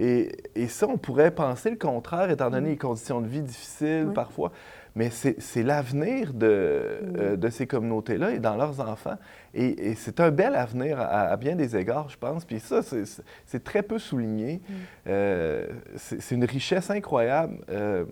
Et, 0.00 0.66
ça, 0.68 0.88
on 0.88 0.96
pourrait 0.96 1.30
penser 1.30 1.70
le 1.70 1.76
contraire, 1.76 2.30
étant 2.30 2.50
donné 2.50 2.68
mm. 2.68 2.70
les 2.70 2.78
conditions 2.78 3.20
de 3.20 3.26
vie 3.26 3.42
difficiles 3.42 4.08
parfois. 4.14 4.50
Mais 4.96 5.10
c'est 5.10 5.62
l'avenir 5.62 6.32
de, 6.32 7.00
mm. 7.02 7.16
euh, 7.18 7.36
de, 7.36 7.48
ces 7.50 7.66
communautés-là 7.66 8.32
et 8.32 8.38
dans 8.38 8.56
leurs 8.56 8.80
enfants. 8.80 9.16
Et, 9.52 9.94
c'est 9.96 10.18
un 10.20 10.30
bel 10.30 10.56
avenir 10.56 10.98
à, 10.98 11.36
bien 11.36 11.54
des 11.54 11.76
égards, 11.76 12.08
je 12.08 12.16
pense. 12.16 12.46
Puis 12.46 12.60
ça, 12.60 12.80
c'est 12.82 13.62
très 13.62 13.82
peu 13.82 13.98
souligné. 13.98 14.54
Mm. 14.66 14.74
Euh, 15.08 15.66
c'est 15.96 16.34
une 16.34 16.44
richesse 16.44 16.90
incroyable 16.90 17.58
euh, 17.68 18.06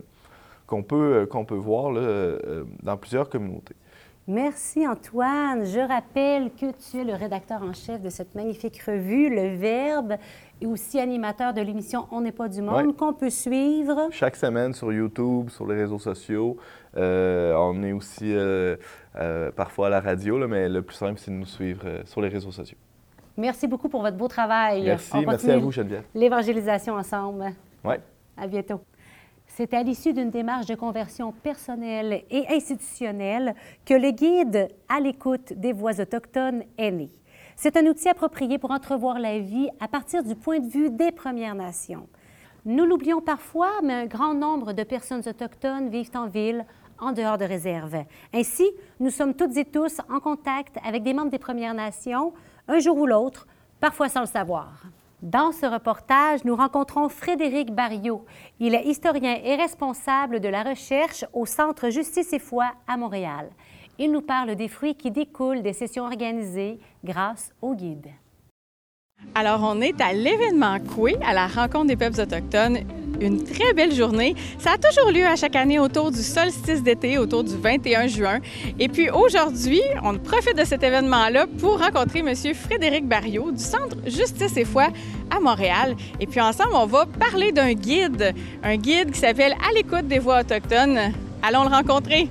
qu'on 0.66 0.82
peut, 0.82 1.26
peut 1.46 1.54
voir 1.54 1.90
là, 1.90 2.36
dans 2.82 2.98
plusieurs 2.98 3.30
communautés. 3.30 3.74
Merci 4.28 4.86
Antoine. 4.86 5.64
Je 5.64 5.80
rappelle 5.80 6.50
que 6.50 6.66
tu 6.72 6.98
es 6.98 7.04
le 7.04 7.14
rédacteur 7.14 7.62
en 7.62 7.72
chef 7.72 8.02
de 8.02 8.10
cette 8.10 8.34
magnifique 8.34 8.78
revue, 8.82 9.30
Le 9.30 9.56
Verbe, 9.56 10.16
et 10.60 10.66
aussi 10.66 11.00
animateur 11.00 11.54
de 11.54 11.62
l'émission 11.62 12.06
On 12.10 12.20
n'est 12.20 12.32
pas 12.32 12.46
du 12.46 12.60
monde, 12.60 12.94
qu'on 12.94 13.14
peut 13.14 13.30
suivre. 13.30 14.08
Chaque 14.10 14.36
semaine 14.36 14.74
sur 14.74 14.92
YouTube, 14.92 15.48
sur 15.48 15.66
les 15.66 15.76
réseaux 15.76 15.98
sociaux. 15.98 16.58
Euh, 16.98 17.54
on 17.54 17.82
est 17.82 17.92
aussi 17.92 18.34
euh, 18.34 18.76
euh, 19.16 19.50
parfois 19.50 19.86
à 19.86 19.90
la 19.90 20.00
radio, 20.00 20.46
mais 20.46 20.68
le 20.68 20.82
plus 20.82 20.96
simple, 20.96 21.18
c'est 21.18 21.30
de 21.30 21.36
nous 21.36 21.46
suivre 21.46 22.02
sur 22.04 22.20
les 22.20 22.28
réseaux 22.28 22.52
sociaux. 22.52 22.76
Merci 23.34 23.66
beaucoup 23.66 23.88
pour 23.88 24.02
votre 24.02 24.18
beau 24.18 24.28
travail. 24.28 24.82
Merci, 24.84 25.24
merci 25.26 25.50
à 25.50 25.56
vous, 25.56 25.72
Geneviève. 25.72 26.04
L'évangélisation 26.14 26.96
ensemble. 26.96 27.46
Oui. 27.82 27.94
À 28.36 28.46
bientôt. 28.46 28.82
C'est 29.58 29.74
à 29.74 29.82
l'issue 29.82 30.12
d'une 30.12 30.30
démarche 30.30 30.66
de 30.66 30.76
conversion 30.76 31.32
personnelle 31.32 32.22
et 32.30 32.46
institutionnelle 32.48 33.56
que 33.84 33.94
le 33.94 34.12
guide 34.12 34.68
à 34.88 35.00
l'écoute 35.00 35.52
des 35.52 35.72
voix 35.72 36.00
autochtones 36.00 36.62
est 36.78 36.92
né. 36.92 37.10
C'est 37.56 37.76
un 37.76 37.84
outil 37.86 38.08
approprié 38.08 38.58
pour 38.58 38.70
entrevoir 38.70 39.18
la 39.18 39.40
vie 39.40 39.68
à 39.80 39.88
partir 39.88 40.22
du 40.22 40.36
point 40.36 40.60
de 40.60 40.68
vue 40.68 40.90
des 40.90 41.10
Premières 41.10 41.56
Nations. 41.56 42.06
Nous 42.66 42.84
l'oublions 42.84 43.20
parfois, 43.20 43.72
mais 43.82 43.94
un 43.94 44.06
grand 44.06 44.32
nombre 44.32 44.74
de 44.74 44.84
personnes 44.84 45.28
autochtones 45.28 45.88
vivent 45.88 46.12
en 46.14 46.28
ville, 46.28 46.64
en 47.00 47.10
dehors 47.10 47.36
de 47.36 47.44
réserves. 47.44 48.04
Ainsi, 48.32 48.70
nous 49.00 49.10
sommes 49.10 49.34
toutes 49.34 49.56
et 49.56 49.64
tous 49.64 50.00
en 50.08 50.20
contact 50.20 50.76
avec 50.86 51.02
des 51.02 51.14
membres 51.14 51.32
des 51.32 51.40
Premières 51.40 51.74
Nations, 51.74 52.32
un 52.68 52.78
jour 52.78 52.96
ou 52.96 53.06
l'autre, 53.06 53.48
parfois 53.80 54.08
sans 54.08 54.20
le 54.20 54.26
savoir. 54.26 54.84
Dans 55.22 55.50
ce 55.50 55.66
reportage, 55.66 56.44
nous 56.44 56.54
rencontrons 56.54 57.08
Frédéric 57.08 57.74
Barriot. 57.74 58.24
Il 58.60 58.76
est 58.76 58.84
historien 58.84 59.36
et 59.42 59.56
responsable 59.56 60.38
de 60.38 60.48
la 60.48 60.62
recherche 60.62 61.24
au 61.32 61.44
Centre 61.44 61.90
Justice 61.90 62.32
et 62.32 62.38
Foi 62.38 62.70
à 62.86 62.96
Montréal. 62.96 63.50
Il 63.98 64.12
nous 64.12 64.20
parle 64.20 64.54
des 64.54 64.68
fruits 64.68 64.94
qui 64.94 65.10
découlent 65.10 65.62
des 65.62 65.72
sessions 65.72 66.04
organisées 66.04 66.78
grâce 67.02 67.50
au 67.60 67.74
guide. 67.74 68.06
Alors, 69.34 69.60
on 69.64 69.80
est 69.80 70.00
à 70.00 70.12
l'événement 70.12 70.78
Coué, 70.78 71.16
à 71.26 71.34
la 71.34 71.48
rencontre 71.48 71.88
des 71.88 71.96
peuples 71.96 72.20
autochtones. 72.20 72.78
Une 73.20 73.42
très 73.42 73.72
belle 73.72 73.94
journée. 73.94 74.34
Ça 74.58 74.72
a 74.72 74.78
toujours 74.78 75.10
lieu 75.10 75.24
à 75.26 75.36
chaque 75.36 75.56
année 75.56 75.78
autour 75.78 76.10
du 76.10 76.22
solstice 76.22 76.82
d'été, 76.82 77.18
autour 77.18 77.44
du 77.44 77.56
21 77.56 78.06
juin. 78.06 78.38
Et 78.78 78.88
puis 78.88 79.10
aujourd'hui, 79.10 79.82
on 80.04 80.16
profite 80.18 80.56
de 80.56 80.64
cet 80.64 80.82
événement-là 80.82 81.46
pour 81.58 81.80
rencontrer 81.80 82.20
M. 82.20 82.34
Frédéric 82.54 83.06
Barriot 83.06 83.50
du 83.50 83.62
Centre 83.62 83.96
Justice 84.06 84.56
et 84.56 84.64
Foi 84.64 84.88
à 85.30 85.40
Montréal. 85.40 85.96
Et 86.20 86.26
puis 86.26 86.40
ensemble, 86.40 86.72
on 86.74 86.86
va 86.86 87.06
parler 87.06 87.52
d'un 87.52 87.72
guide, 87.72 88.34
un 88.62 88.76
guide 88.76 89.10
qui 89.10 89.18
s'appelle 89.18 89.54
À 89.68 89.72
l'écoute 89.74 90.06
des 90.06 90.18
voix 90.18 90.40
autochtones. 90.40 91.12
Allons 91.42 91.64
le 91.64 91.70
rencontrer. 91.70 92.28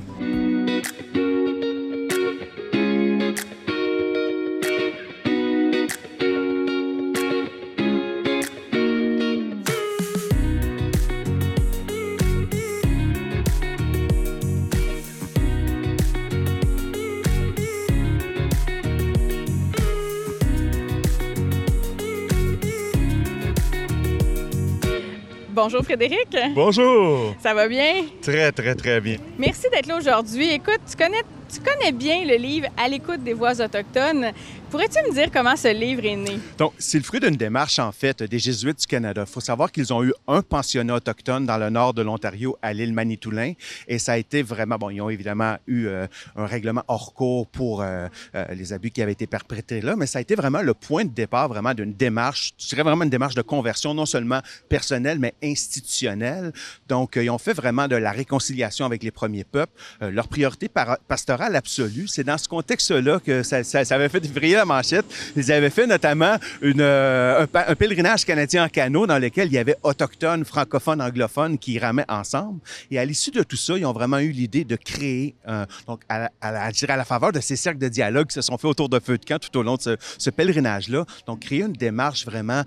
Bonjour 25.68 25.84
Frédéric. 25.84 26.30
Bonjour. 26.56 27.36
Ça 27.44 27.54
va 27.54 27.68
bien? 27.68 28.06
Très, 28.22 28.54
très, 28.54 28.74
très 28.74 29.02
bien. 29.02 29.18
Merci 29.38 29.68
d'être 29.70 29.88
là 29.88 29.98
aujourd'hui. 29.98 30.50
Écoute, 30.54 30.80
tu 30.90 30.96
connais, 30.96 31.24
tu 31.54 31.60
connais 31.60 31.92
bien 31.92 32.24
le 32.24 32.36
livre 32.38 32.68
À 32.78 32.88
l'écoute 32.88 33.22
des 33.22 33.34
voix 33.34 33.52
autochtones. 33.60 34.32
Pourrais-tu 34.70 35.00
me 35.08 35.14
dire 35.14 35.32
comment 35.32 35.56
ce 35.56 35.70
livre 35.70 36.04
est 36.04 36.18
né? 36.18 36.40
Donc, 36.58 36.74
c'est 36.78 36.98
le 36.98 37.04
fruit 37.06 37.22
d'une 37.22 37.38
démarche, 37.38 37.80
en 37.80 37.94
fait, 37.94 38.22
des 38.22 38.38
Jésuites 38.38 38.82
du 38.82 38.86
Canada. 38.86 39.24
Il 39.26 39.32
faut 39.32 39.40
savoir 39.40 39.72
qu'ils 39.72 39.94
ont 39.94 40.04
eu 40.04 40.12
un 40.28 40.42
pensionnat 40.42 40.96
autochtone 40.96 41.46
dans 41.46 41.58
le 41.58 41.70
nord 41.70 41.94
de 41.94 42.02
l'Ontario, 42.02 42.58
à 42.62 42.74
l'île 42.74 42.92
Manitoulin. 42.92 43.54
Et 43.88 43.98
ça 43.98 44.14
a 44.14 44.18
été 44.18 44.44
vraiment... 44.44 44.76
Bon, 44.76 44.90
ils 44.90 45.00
ont 45.00 45.10
évidemment 45.10 45.56
eu 45.68 45.86
euh, 45.86 46.06
un 46.36 46.46
règlement 46.46 46.84
hors 46.90 47.14
cours 47.14 47.48
pour 47.48 47.82
euh, 47.82 48.08
euh, 48.36 48.46
les 48.56 48.74
abus 48.74 48.92
qui 48.92 49.02
avaient 49.02 49.14
été 49.14 49.26
perpétrés 49.26 49.80
là, 49.80 49.96
mais 49.96 50.06
ça 50.06 50.20
a 50.20 50.22
été 50.22 50.36
vraiment 50.36 50.62
le 50.62 50.74
point 50.74 51.06
de 51.06 51.12
départ, 51.12 51.48
vraiment, 51.48 51.74
d'une 51.74 51.94
démarche, 51.94 52.54
je 52.58 52.68
dirais 52.68 52.84
vraiment 52.84 53.06
une 53.06 53.10
démarche 53.10 53.36
de 53.36 53.42
conversion, 53.42 53.94
non 53.94 54.06
seulement 54.06 54.42
personnelle, 54.68 55.18
mais 55.18 55.34
institutionnelle. 55.42 56.52
Donc, 56.90 57.16
ils 57.16 57.30
ont 57.30 57.38
fait 57.38 57.54
vraiment 57.54 57.88
de 57.88 57.96
la 57.96 58.12
réconciliation 58.12 58.86
avec 58.86 59.02
les 59.02 59.12
premiers 59.12 59.46
peuples. 59.46 59.72
leur 60.02 60.28
priorité 60.28 60.70
pastorale 61.08 61.56
absolue, 61.56 62.10
c'est 62.10 62.26
dans 62.26 62.38
ce 62.38 62.50
contexte-là 62.50 63.22
que 63.22 63.44
ça, 63.44 63.64
ça, 63.64 63.86
ça 63.86 63.96
avait 63.96 64.10
fait 64.10 64.28
vriller 64.28 64.57
Ils 65.36 65.52
avaient 65.52 65.70
fait 65.70 65.88
notamment 65.88 66.38
une, 66.62 66.82
euh, 66.82 67.46
un, 67.54 67.76
pèlerinage 67.76 68.26
canadien 68.26 68.66
en 68.66 68.70
canot 68.70 69.08
dans 69.08 69.20
lequel 69.20 69.48
il 69.48 69.54
y 69.54 69.58
avait 69.58 69.76
autochtones, 69.84 70.46
francophones, 70.46 71.02
anglophones 71.02 71.58
qui 71.58 71.80
ramaient 71.80 72.06
ensemble. 72.10 72.60
Et 72.92 73.00
à 73.00 73.06
l'issue 73.06 73.32
de 73.32 73.44
tout 73.44 73.58
ça, 73.58 73.78
ils 73.78 73.86
ont 73.86 73.94
vraiment 73.94 74.20
eu 74.20 74.30
l'idée 74.30 74.64
de 74.64 74.76
créer, 74.76 75.36
donc 75.88 76.02
à, 76.10 76.30
la 76.42 77.06
faveur 77.06 77.32
de 77.32 77.40
ces 77.40 77.56
cercles 77.56 77.80
de 77.80 77.90
dialogue 77.90 78.28
qui 78.28 78.36
se 78.36 78.42
sont 78.42 78.58
faits 78.58 78.72
autour 78.72 78.90
de 78.90 79.00
feu 79.00 79.18
de 79.18 79.26
camp 79.26 79.40
tout 79.40 79.58
au 79.58 79.64
long 79.64 79.76
de 79.76 79.82
ce, 79.82 79.98
ce 80.18 80.30
pèlerinage-là, 80.30 81.06
donc 81.26 81.42
créer 81.42 81.62
une 81.62 81.74
démarche 81.74 82.26
vraiment 82.26 82.64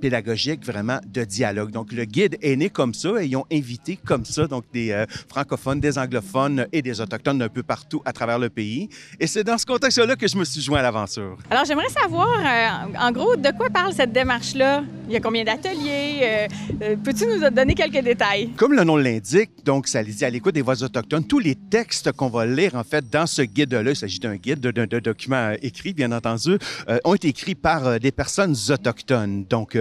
pédagogique 0.00 0.64
vraiment 0.64 0.98
de 1.06 1.24
dialogue. 1.24 1.70
Donc, 1.70 1.92
le 1.92 2.04
guide 2.04 2.36
est 2.42 2.56
né 2.56 2.70
comme 2.70 2.94
ça 2.94 3.22
et 3.22 3.26
ils 3.26 3.36
ont 3.36 3.46
invité 3.52 3.96
comme 3.96 4.24
ça 4.24 4.46
donc 4.46 4.64
des 4.72 4.90
euh, 4.90 5.04
francophones, 5.28 5.80
des 5.80 5.98
anglophones 5.98 6.66
et 6.72 6.82
des 6.82 7.00
autochtones 7.00 7.38
d'un 7.38 7.48
peu 7.48 7.62
partout 7.62 8.02
à 8.04 8.12
travers 8.12 8.38
le 8.38 8.48
pays. 8.48 8.88
Et 9.18 9.26
c'est 9.26 9.44
dans 9.44 9.58
ce 9.58 9.66
contexte-là 9.66 10.16
que 10.16 10.26
je 10.26 10.36
me 10.36 10.44
suis 10.44 10.60
joint 10.60 10.78
à 10.78 10.82
l'aventure. 10.82 11.36
Alors, 11.50 11.64
j'aimerais 11.64 11.88
savoir, 11.88 12.28
euh, 12.28 12.98
en 12.98 13.12
gros, 13.12 13.36
de 13.36 13.50
quoi 13.56 13.70
parle 13.70 13.92
cette 13.92 14.12
démarche-là? 14.12 14.84
Il 15.06 15.12
y 15.12 15.16
a 15.16 15.20
combien 15.20 15.44
d'ateliers? 15.44 16.48
Euh, 16.80 16.96
peux-tu 17.04 17.26
nous 17.26 17.50
donner 17.50 17.74
quelques 17.74 18.02
détails? 18.02 18.50
Comme 18.56 18.72
le 18.72 18.84
nom 18.84 18.96
l'indique, 18.96 19.50
donc, 19.64 19.86
ça 19.88 20.02
dit 20.02 20.24
à 20.24 20.30
l'écoute 20.30 20.54
des 20.54 20.62
voix 20.62 20.82
autochtones, 20.82 21.24
tous 21.24 21.38
les 21.38 21.54
textes 21.54 22.12
qu'on 22.12 22.28
va 22.28 22.46
lire, 22.46 22.74
en 22.74 22.84
fait, 22.84 23.08
dans 23.10 23.26
ce 23.26 23.42
guide-là, 23.42 23.90
il 23.90 23.96
s'agit 23.96 24.18
d'un 24.18 24.36
guide, 24.36 24.60
d'un 24.60 25.00
document 25.00 25.52
écrit, 25.62 25.92
bien 25.92 26.12
entendu, 26.12 26.58
ont 27.04 27.14
été 27.14 27.28
écrits 27.28 27.54
par 27.54 28.00
des 28.00 28.12
personnes 28.12 28.54
autochtones. 28.68 29.44
Donc, 29.48 29.76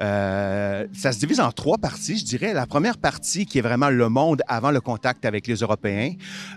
euh, 0.00 0.86
ça 0.92 1.12
se 1.12 1.18
divise 1.18 1.40
en 1.40 1.52
trois 1.52 1.78
parties, 1.78 2.18
je 2.18 2.24
dirais. 2.24 2.52
La 2.52 2.66
première 2.66 2.98
partie 2.98 3.46
qui 3.46 3.58
est 3.58 3.62
vraiment 3.62 3.90
le 3.90 4.08
monde 4.08 4.42
avant 4.48 4.70
le 4.70 4.80
contact 4.80 5.24
avec 5.24 5.46
les 5.46 5.56
Européens. 5.56 6.12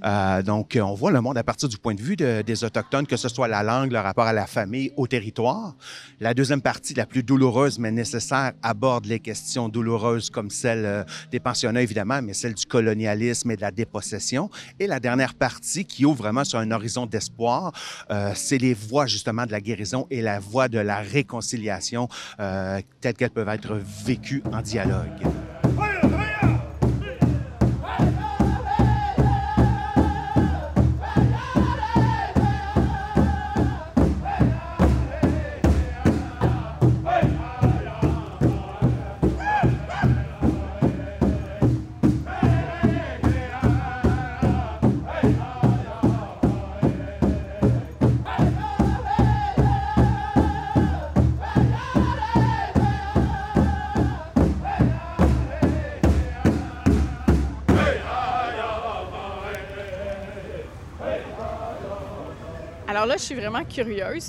Euh, 0.05 0.41
donc, 0.41 0.77
on 0.81 0.93
voit 0.93 1.11
le 1.11 1.21
monde 1.21 1.37
à 1.37 1.43
partir 1.43 1.69
du 1.69 1.77
point 1.77 1.93
de 1.93 2.01
vue 2.01 2.15
des 2.15 2.63
Autochtones, 2.63 3.07
que 3.07 3.17
ce 3.17 3.29
soit 3.29 3.47
la 3.47 3.63
langue, 3.63 3.91
le 3.91 3.99
rapport 3.99 4.25
à 4.25 4.33
la 4.33 4.47
famille, 4.47 4.91
au 4.97 5.07
territoire. 5.07 5.75
La 6.19 6.33
deuxième 6.33 6.61
partie, 6.61 6.93
la 6.93 7.05
plus 7.05 7.23
douloureuse 7.23 7.79
mais 7.79 7.91
nécessaire, 7.91 8.53
aborde 8.63 9.05
les 9.05 9.19
questions 9.19 9.69
douloureuses 9.69 10.29
comme 10.29 10.49
celle 10.49 10.85
euh, 10.85 11.03
des 11.31 11.39
pensionnats, 11.39 11.81
évidemment, 11.81 12.21
mais 12.21 12.33
celle 12.33 12.53
du 12.53 12.65
colonialisme 12.65 13.51
et 13.51 13.55
de 13.55 13.61
la 13.61 13.71
dépossession. 13.71 14.49
Et 14.79 14.87
la 14.87 14.99
dernière 14.99 15.33
partie, 15.33 15.85
qui 15.85 16.05
ouvre 16.05 16.17
vraiment 16.17 16.43
sur 16.43 16.59
un 16.59 16.71
horizon 16.71 17.05
d'espoir, 17.05 17.71
c'est 18.35 18.57
les 18.57 18.73
voies 18.73 19.05
justement 19.05 19.45
de 19.45 19.51
la 19.51 19.61
guérison 19.61 20.07
et 20.09 20.21
la 20.21 20.39
voie 20.39 20.67
de 20.67 20.79
la 20.79 20.97
réconciliation 20.97 22.07
telles 23.01 23.13
qu'elles 23.13 23.29
peuvent 23.29 23.49
être 23.49 23.79
vécues 24.05 24.43
en 24.51 24.61
dialogue. 24.61 25.23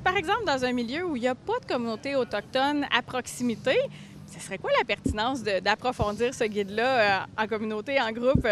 Par 0.03 0.17
exemple, 0.17 0.45
dans 0.47 0.65
un 0.65 0.73
milieu 0.73 1.05
où 1.05 1.17
il 1.17 1.23
n'y 1.23 1.29
a 1.29 1.35
pas 1.35 1.59
de 1.61 1.67
communauté 1.67 2.17
autochtone 2.17 2.87
à 2.97 3.03
proximité, 3.03 3.77
ce 4.33 4.41
serait 4.41 4.59
quoi 4.59 4.71
la 4.79 4.85
pertinence 4.85 5.43
d'approfondir 5.43 6.35
ce 6.35 6.45
guide-là 6.45 7.23
euh, 7.23 7.43
en 7.45 7.47
communauté, 7.47 8.01
en 8.01 8.13
groupe? 8.13 8.47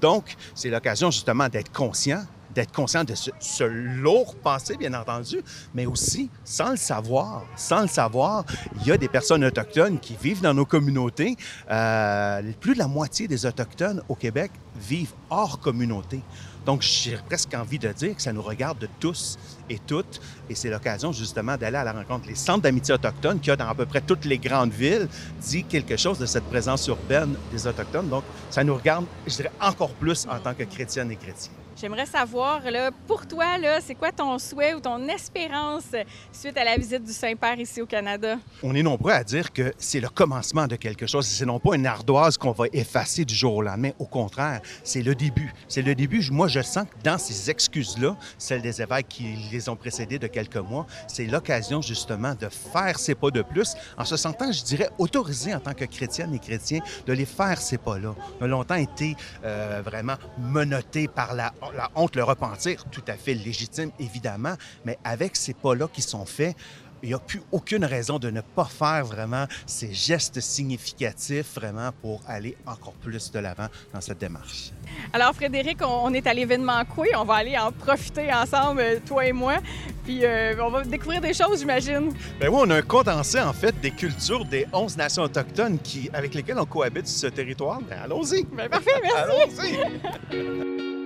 Donc, 0.00 0.36
c'est 0.54 0.70
l'occasion 0.70 1.10
justement 1.10 1.48
d'être 1.48 1.72
conscient 1.72 2.22
d'être 2.54 2.72
conscient 2.72 3.04
de 3.04 3.14
ce, 3.14 3.64
lourd 3.64 4.34
passé, 4.36 4.76
bien 4.76 4.94
entendu, 4.94 5.42
mais 5.74 5.86
aussi, 5.86 6.30
sans 6.44 6.70
le 6.70 6.76
savoir, 6.76 7.44
sans 7.56 7.82
le 7.82 7.88
savoir, 7.88 8.44
il 8.80 8.86
y 8.86 8.92
a 8.92 8.98
des 8.98 9.08
personnes 9.08 9.44
autochtones 9.44 9.98
qui 9.98 10.16
vivent 10.20 10.42
dans 10.42 10.54
nos 10.54 10.66
communautés. 10.66 11.36
Euh, 11.70 12.42
plus 12.60 12.74
de 12.74 12.78
la 12.78 12.88
moitié 12.88 13.28
des 13.28 13.46
Autochtones 13.46 14.02
au 14.08 14.14
Québec 14.14 14.50
vivent 14.76 15.14
hors 15.30 15.60
communauté. 15.60 16.20
Donc, 16.64 16.82
j'ai 16.82 17.16
presque 17.26 17.52
envie 17.54 17.78
de 17.78 17.92
dire 17.92 18.14
que 18.14 18.22
ça 18.22 18.32
nous 18.32 18.42
regarde 18.42 18.78
de 18.78 18.88
tous 19.00 19.38
et 19.68 19.78
toutes. 19.78 20.20
Et 20.48 20.54
c'est 20.54 20.70
l'occasion 20.70 21.12
justement 21.12 21.56
d'aller 21.56 21.78
à 21.78 21.84
la 21.84 21.92
rencontre. 21.92 22.28
Les 22.28 22.34
centres 22.34 22.62
d'amitié 22.62 22.94
autochtones 22.94 23.40
qu'il 23.40 23.48
y 23.48 23.52
a 23.52 23.56
dans 23.56 23.68
à 23.68 23.74
peu 23.74 23.86
près 23.86 24.00
toutes 24.00 24.24
les 24.24 24.38
grandes 24.38 24.72
villes 24.72 25.08
dit 25.40 25.64
quelque 25.64 25.96
chose 25.96 26.18
de 26.18 26.26
cette 26.26 26.44
présence 26.44 26.86
urbaine 26.86 27.34
des 27.50 27.66
Autochtones. 27.66 28.08
Donc, 28.08 28.24
ça 28.50 28.62
nous 28.64 28.74
regarde, 28.74 29.06
je 29.26 29.36
dirais, 29.36 29.52
encore 29.60 29.94
plus 29.94 30.26
en 30.26 30.38
tant 30.38 30.54
que 30.54 30.64
chrétiennes 30.64 31.10
et 31.10 31.16
chrétiens. 31.16 31.61
J'aimerais 31.80 32.06
savoir, 32.06 32.60
pour 33.06 33.26
toi, 33.26 33.44
c'est 33.80 33.94
quoi 33.94 34.12
ton 34.12 34.38
souhait 34.38 34.74
ou 34.74 34.80
ton 34.80 35.08
espérance 35.08 35.86
suite 36.32 36.56
à 36.56 36.64
la 36.64 36.76
visite 36.76 37.02
du 37.02 37.12
Saint-Père 37.12 37.58
ici 37.58 37.82
au 37.82 37.86
Canada? 37.86 38.36
On 38.62 38.74
est 38.74 38.82
nombreux 38.82 39.12
à 39.12 39.24
dire 39.24 39.52
que 39.52 39.72
c'est 39.78 39.98
le 39.98 40.08
commencement 40.08 40.66
de 40.66 40.76
quelque 40.76 41.06
chose. 41.06 41.26
C'est 41.26 41.46
non 41.46 41.58
pas 41.58 41.74
une 41.74 41.86
ardoise 41.86 42.36
qu'on 42.36 42.52
va 42.52 42.66
effacer 42.72 43.24
du 43.24 43.34
jour 43.34 43.56
au 43.56 43.62
lendemain. 43.62 43.90
Au 43.98 44.04
contraire, 44.04 44.60
c'est 44.84 45.02
le 45.02 45.14
début. 45.14 45.52
C'est 45.66 45.82
le 45.82 45.94
début. 45.94 46.24
Moi, 46.30 46.46
je 46.46 46.60
sens 46.60 46.84
que 46.84 47.02
dans 47.02 47.18
ces 47.18 47.50
excuses-là, 47.50 48.16
celles 48.38 48.62
des 48.62 48.80
évêques 48.80 49.08
qui 49.08 49.36
les 49.50 49.68
ont 49.68 49.76
précédées 49.76 50.18
de 50.18 50.28
quelques 50.28 50.56
mois, 50.56 50.86
c'est 51.08 51.26
l'occasion 51.26 51.82
justement 51.82 52.34
de 52.34 52.48
faire 52.48 52.98
ces 52.98 53.14
pas 53.14 53.30
de 53.30 53.42
plus 53.42 53.74
en 53.98 54.04
se 54.04 54.16
sentant, 54.16 54.52
je 54.52 54.62
dirais, 54.62 54.90
autorisé 54.98 55.54
en 55.54 55.60
tant 55.60 55.74
que 55.74 55.84
chrétienne 55.84 56.32
et 56.34 56.38
chrétien 56.38 56.80
de 57.06 57.12
les 57.12 57.26
faire 57.26 57.58
ces 57.58 57.78
pas-là. 57.78 58.14
On 58.40 58.44
a 58.44 58.48
longtemps 58.48 58.74
été 58.74 59.16
euh, 59.44 59.82
vraiment 59.84 60.16
menottés 60.38 61.08
par 61.08 61.34
la 61.34 61.52
la 61.70 61.90
honte, 61.94 62.16
le 62.16 62.24
repentir, 62.24 62.84
tout 62.90 63.04
à 63.06 63.14
fait 63.14 63.34
légitime, 63.34 63.90
évidemment, 63.98 64.54
mais 64.84 64.98
avec 65.04 65.36
ces 65.36 65.54
pas-là 65.54 65.88
qui 65.88 66.02
sont 66.02 66.26
faits, 66.26 66.56
il 67.02 67.08
n'y 67.08 67.14
a 67.14 67.18
plus 67.18 67.42
aucune 67.50 67.84
raison 67.84 68.18
de 68.18 68.30
ne 68.30 68.40
pas 68.40 68.64
faire 68.64 69.04
vraiment 69.04 69.46
ces 69.66 69.92
gestes 69.92 70.40
significatifs 70.40 71.54
vraiment 71.54 71.90
pour 72.00 72.20
aller 72.28 72.56
encore 72.66 72.92
plus 72.92 73.30
de 73.32 73.38
l'avant 73.40 73.66
dans 73.92 74.00
cette 74.00 74.18
démarche. 74.18 74.70
Alors 75.12 75.34
Frédéric, 75.34 75.78
on, 75.84 76.12
est 76.14 76.26
à 76.26 76.34
l'événement 76.34 76.84
Coué, 76.84 77.08
on 77.16 77.24
va 77.24 77.34
aller 77.34 77.58
en 77.58 77.72
profiter 77.72 78.32
ensemble, 78.32 79.00
toi 79.06 79.26
et 79.26 79.32
moi, 79.32 79.56
puis 80.04 80.24
euh, 80.24 80.54
on 80.60 80.70
va 80.70 80.84
découvrir 80.84 81.20
des 81.20 81.34
choses, 81.34 81.60
j'imagine. 81.60 82.12
Ben 82.38 82.48
oui, 82.48 82.58
on 82.60 82.70
a 82.70 82.76
un 82.76 82.82
condensé 82.82 83.40
en 83.40 83.52
fait 83.52 83.78
des 83.80 83.90
cultures 83.90 84.44
des 84.44 84.66
11 84.72 84.96
nations 84.96 85.22
autochtones 85.24 85.78
qui, 85.80 86.08
avec 86.12 86.34
lesquelles 86.34 86.58
on 86.58 86.66
cohabite 86.66 87.08
sur 87.08 87.28
ce 87.28 87.34
territoire. 87.34 87.80
Ben, 87.80 87.98
allons-y. 88.04 88.44
Ben, 88.44 88.68
parfait, 88.68 89.00
merci. 89.02 89.16
allons-y. 89.16 90.92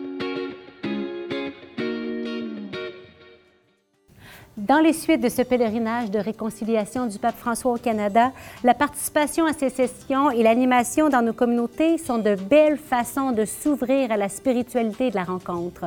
Dans 4.57 4.79
les 4.79 4.95
suites 4.95 5.21
de 5.21 5.29
ce 5.29 5.42
pèlerinage 5.42 6.11
de 6.11 6.19
réconciliation 6.19 7.05
du 7.05 7.19
pape 7.19 7.37
François 7.37 7.75
au 7.75 7.77
Canada, 7.77 8.33
la 8.64 8.73
participation 8.73 9.45
à 9.45 9.53
ces 9.53 9.69
sessions 9.69 10.31
et 10.31 10.42
l'animation 10.42 11.11
dans 11.11 11.21
nos 11.21 11.35
communautés 11.35 11.99
sont 11.99 12.16
de 12.16 12.37
belles 12.37 12.79
façons 12.79 13.33
de 13.33 13.45
s'ouvrir 13.45 14.11
à 14.11 14.16
la 14.16 14.31
spiritualité 14.31 15.11
de 15.11 15.14
la 15.14 15.25
rencontre, 15.25 15.85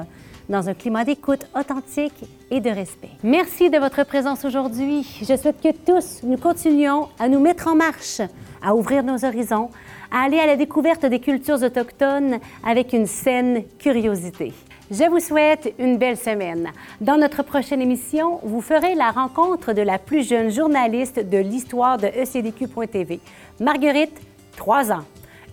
dans 0.49 0.69
un 0.69 0.75
climat 0.75 1.03
d'écoute 1.03 1.47
authentique 1.59 2.23
et 2.51 2.59
de 2.59 2.69
respect. 2.69 3.09
Merci 3.23 3.71
de 3.71 3.79
votre 3.79 4.05
présence 4.05 4.45
aujourd'hui. 4.45 5.17
Je 5.19 5.35
souhaite 5.35 5.63
que 5.63 5.71
tous 5.71 6.21
nous 6.21 6.37
continuions 6.37 7.07
à 7.17 7.27
nous 7.27 7.39
mettre 7.39 7.69
en 7.69 7.75
marche, 7.75 8.21
à 8.61 8.75
ouvrir 8.75 9.01
nos 9.01 9.25
horizons, 9.25 9.71
à 10.11 10.25
aller 10.25 10.37
à 10.37 10.45
la 10.45 10.57
découverte 10.57 11.07
des 11.07 11.19
cultures 11.19 11.63
autochtones 11.63 12.37
avec 12.63 12.93
une 12.93 13.07
saine 13.07 13.63
curiosité. 13.79 14.53
Je 14.91 15.07
vous 15.07 15.19
souhaite 15.19 15.71
une 15.77 15.99
belle 15.99 16.17
semaine. 16.17 16.71
Dans 16.99 17.17
notre 17.17 17.43
prochaine 17.43 17.79
émission, 17.79 18.39
vous 18.41 18.59
ferez 18.59 18.95
la 18.95 19.11
rencontre 19.11 19.71
de 19.73 19.83
la 19.83 19.99
plus 19.99 20.27
jeune 20.27 20.49
journaliste 20.49 21.19
de 21.19 21.37
l'histoire 21.37 21.99
de 21.99 22.07
ECDQ.tv, 22.07 23.19
Marguerite, 23.59 24.19
3 24.57 24.91
ans. 24.91 25.05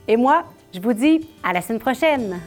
Et 0.09 0.17
moi, 0.17 0.45
je 0.73 0.81
vous 0.81 0.95
dis 0.95 1.29
à 1.43 1.53
la 1.53 1.61
semaine 1.61 1.81
prochaine. 1.81 2.41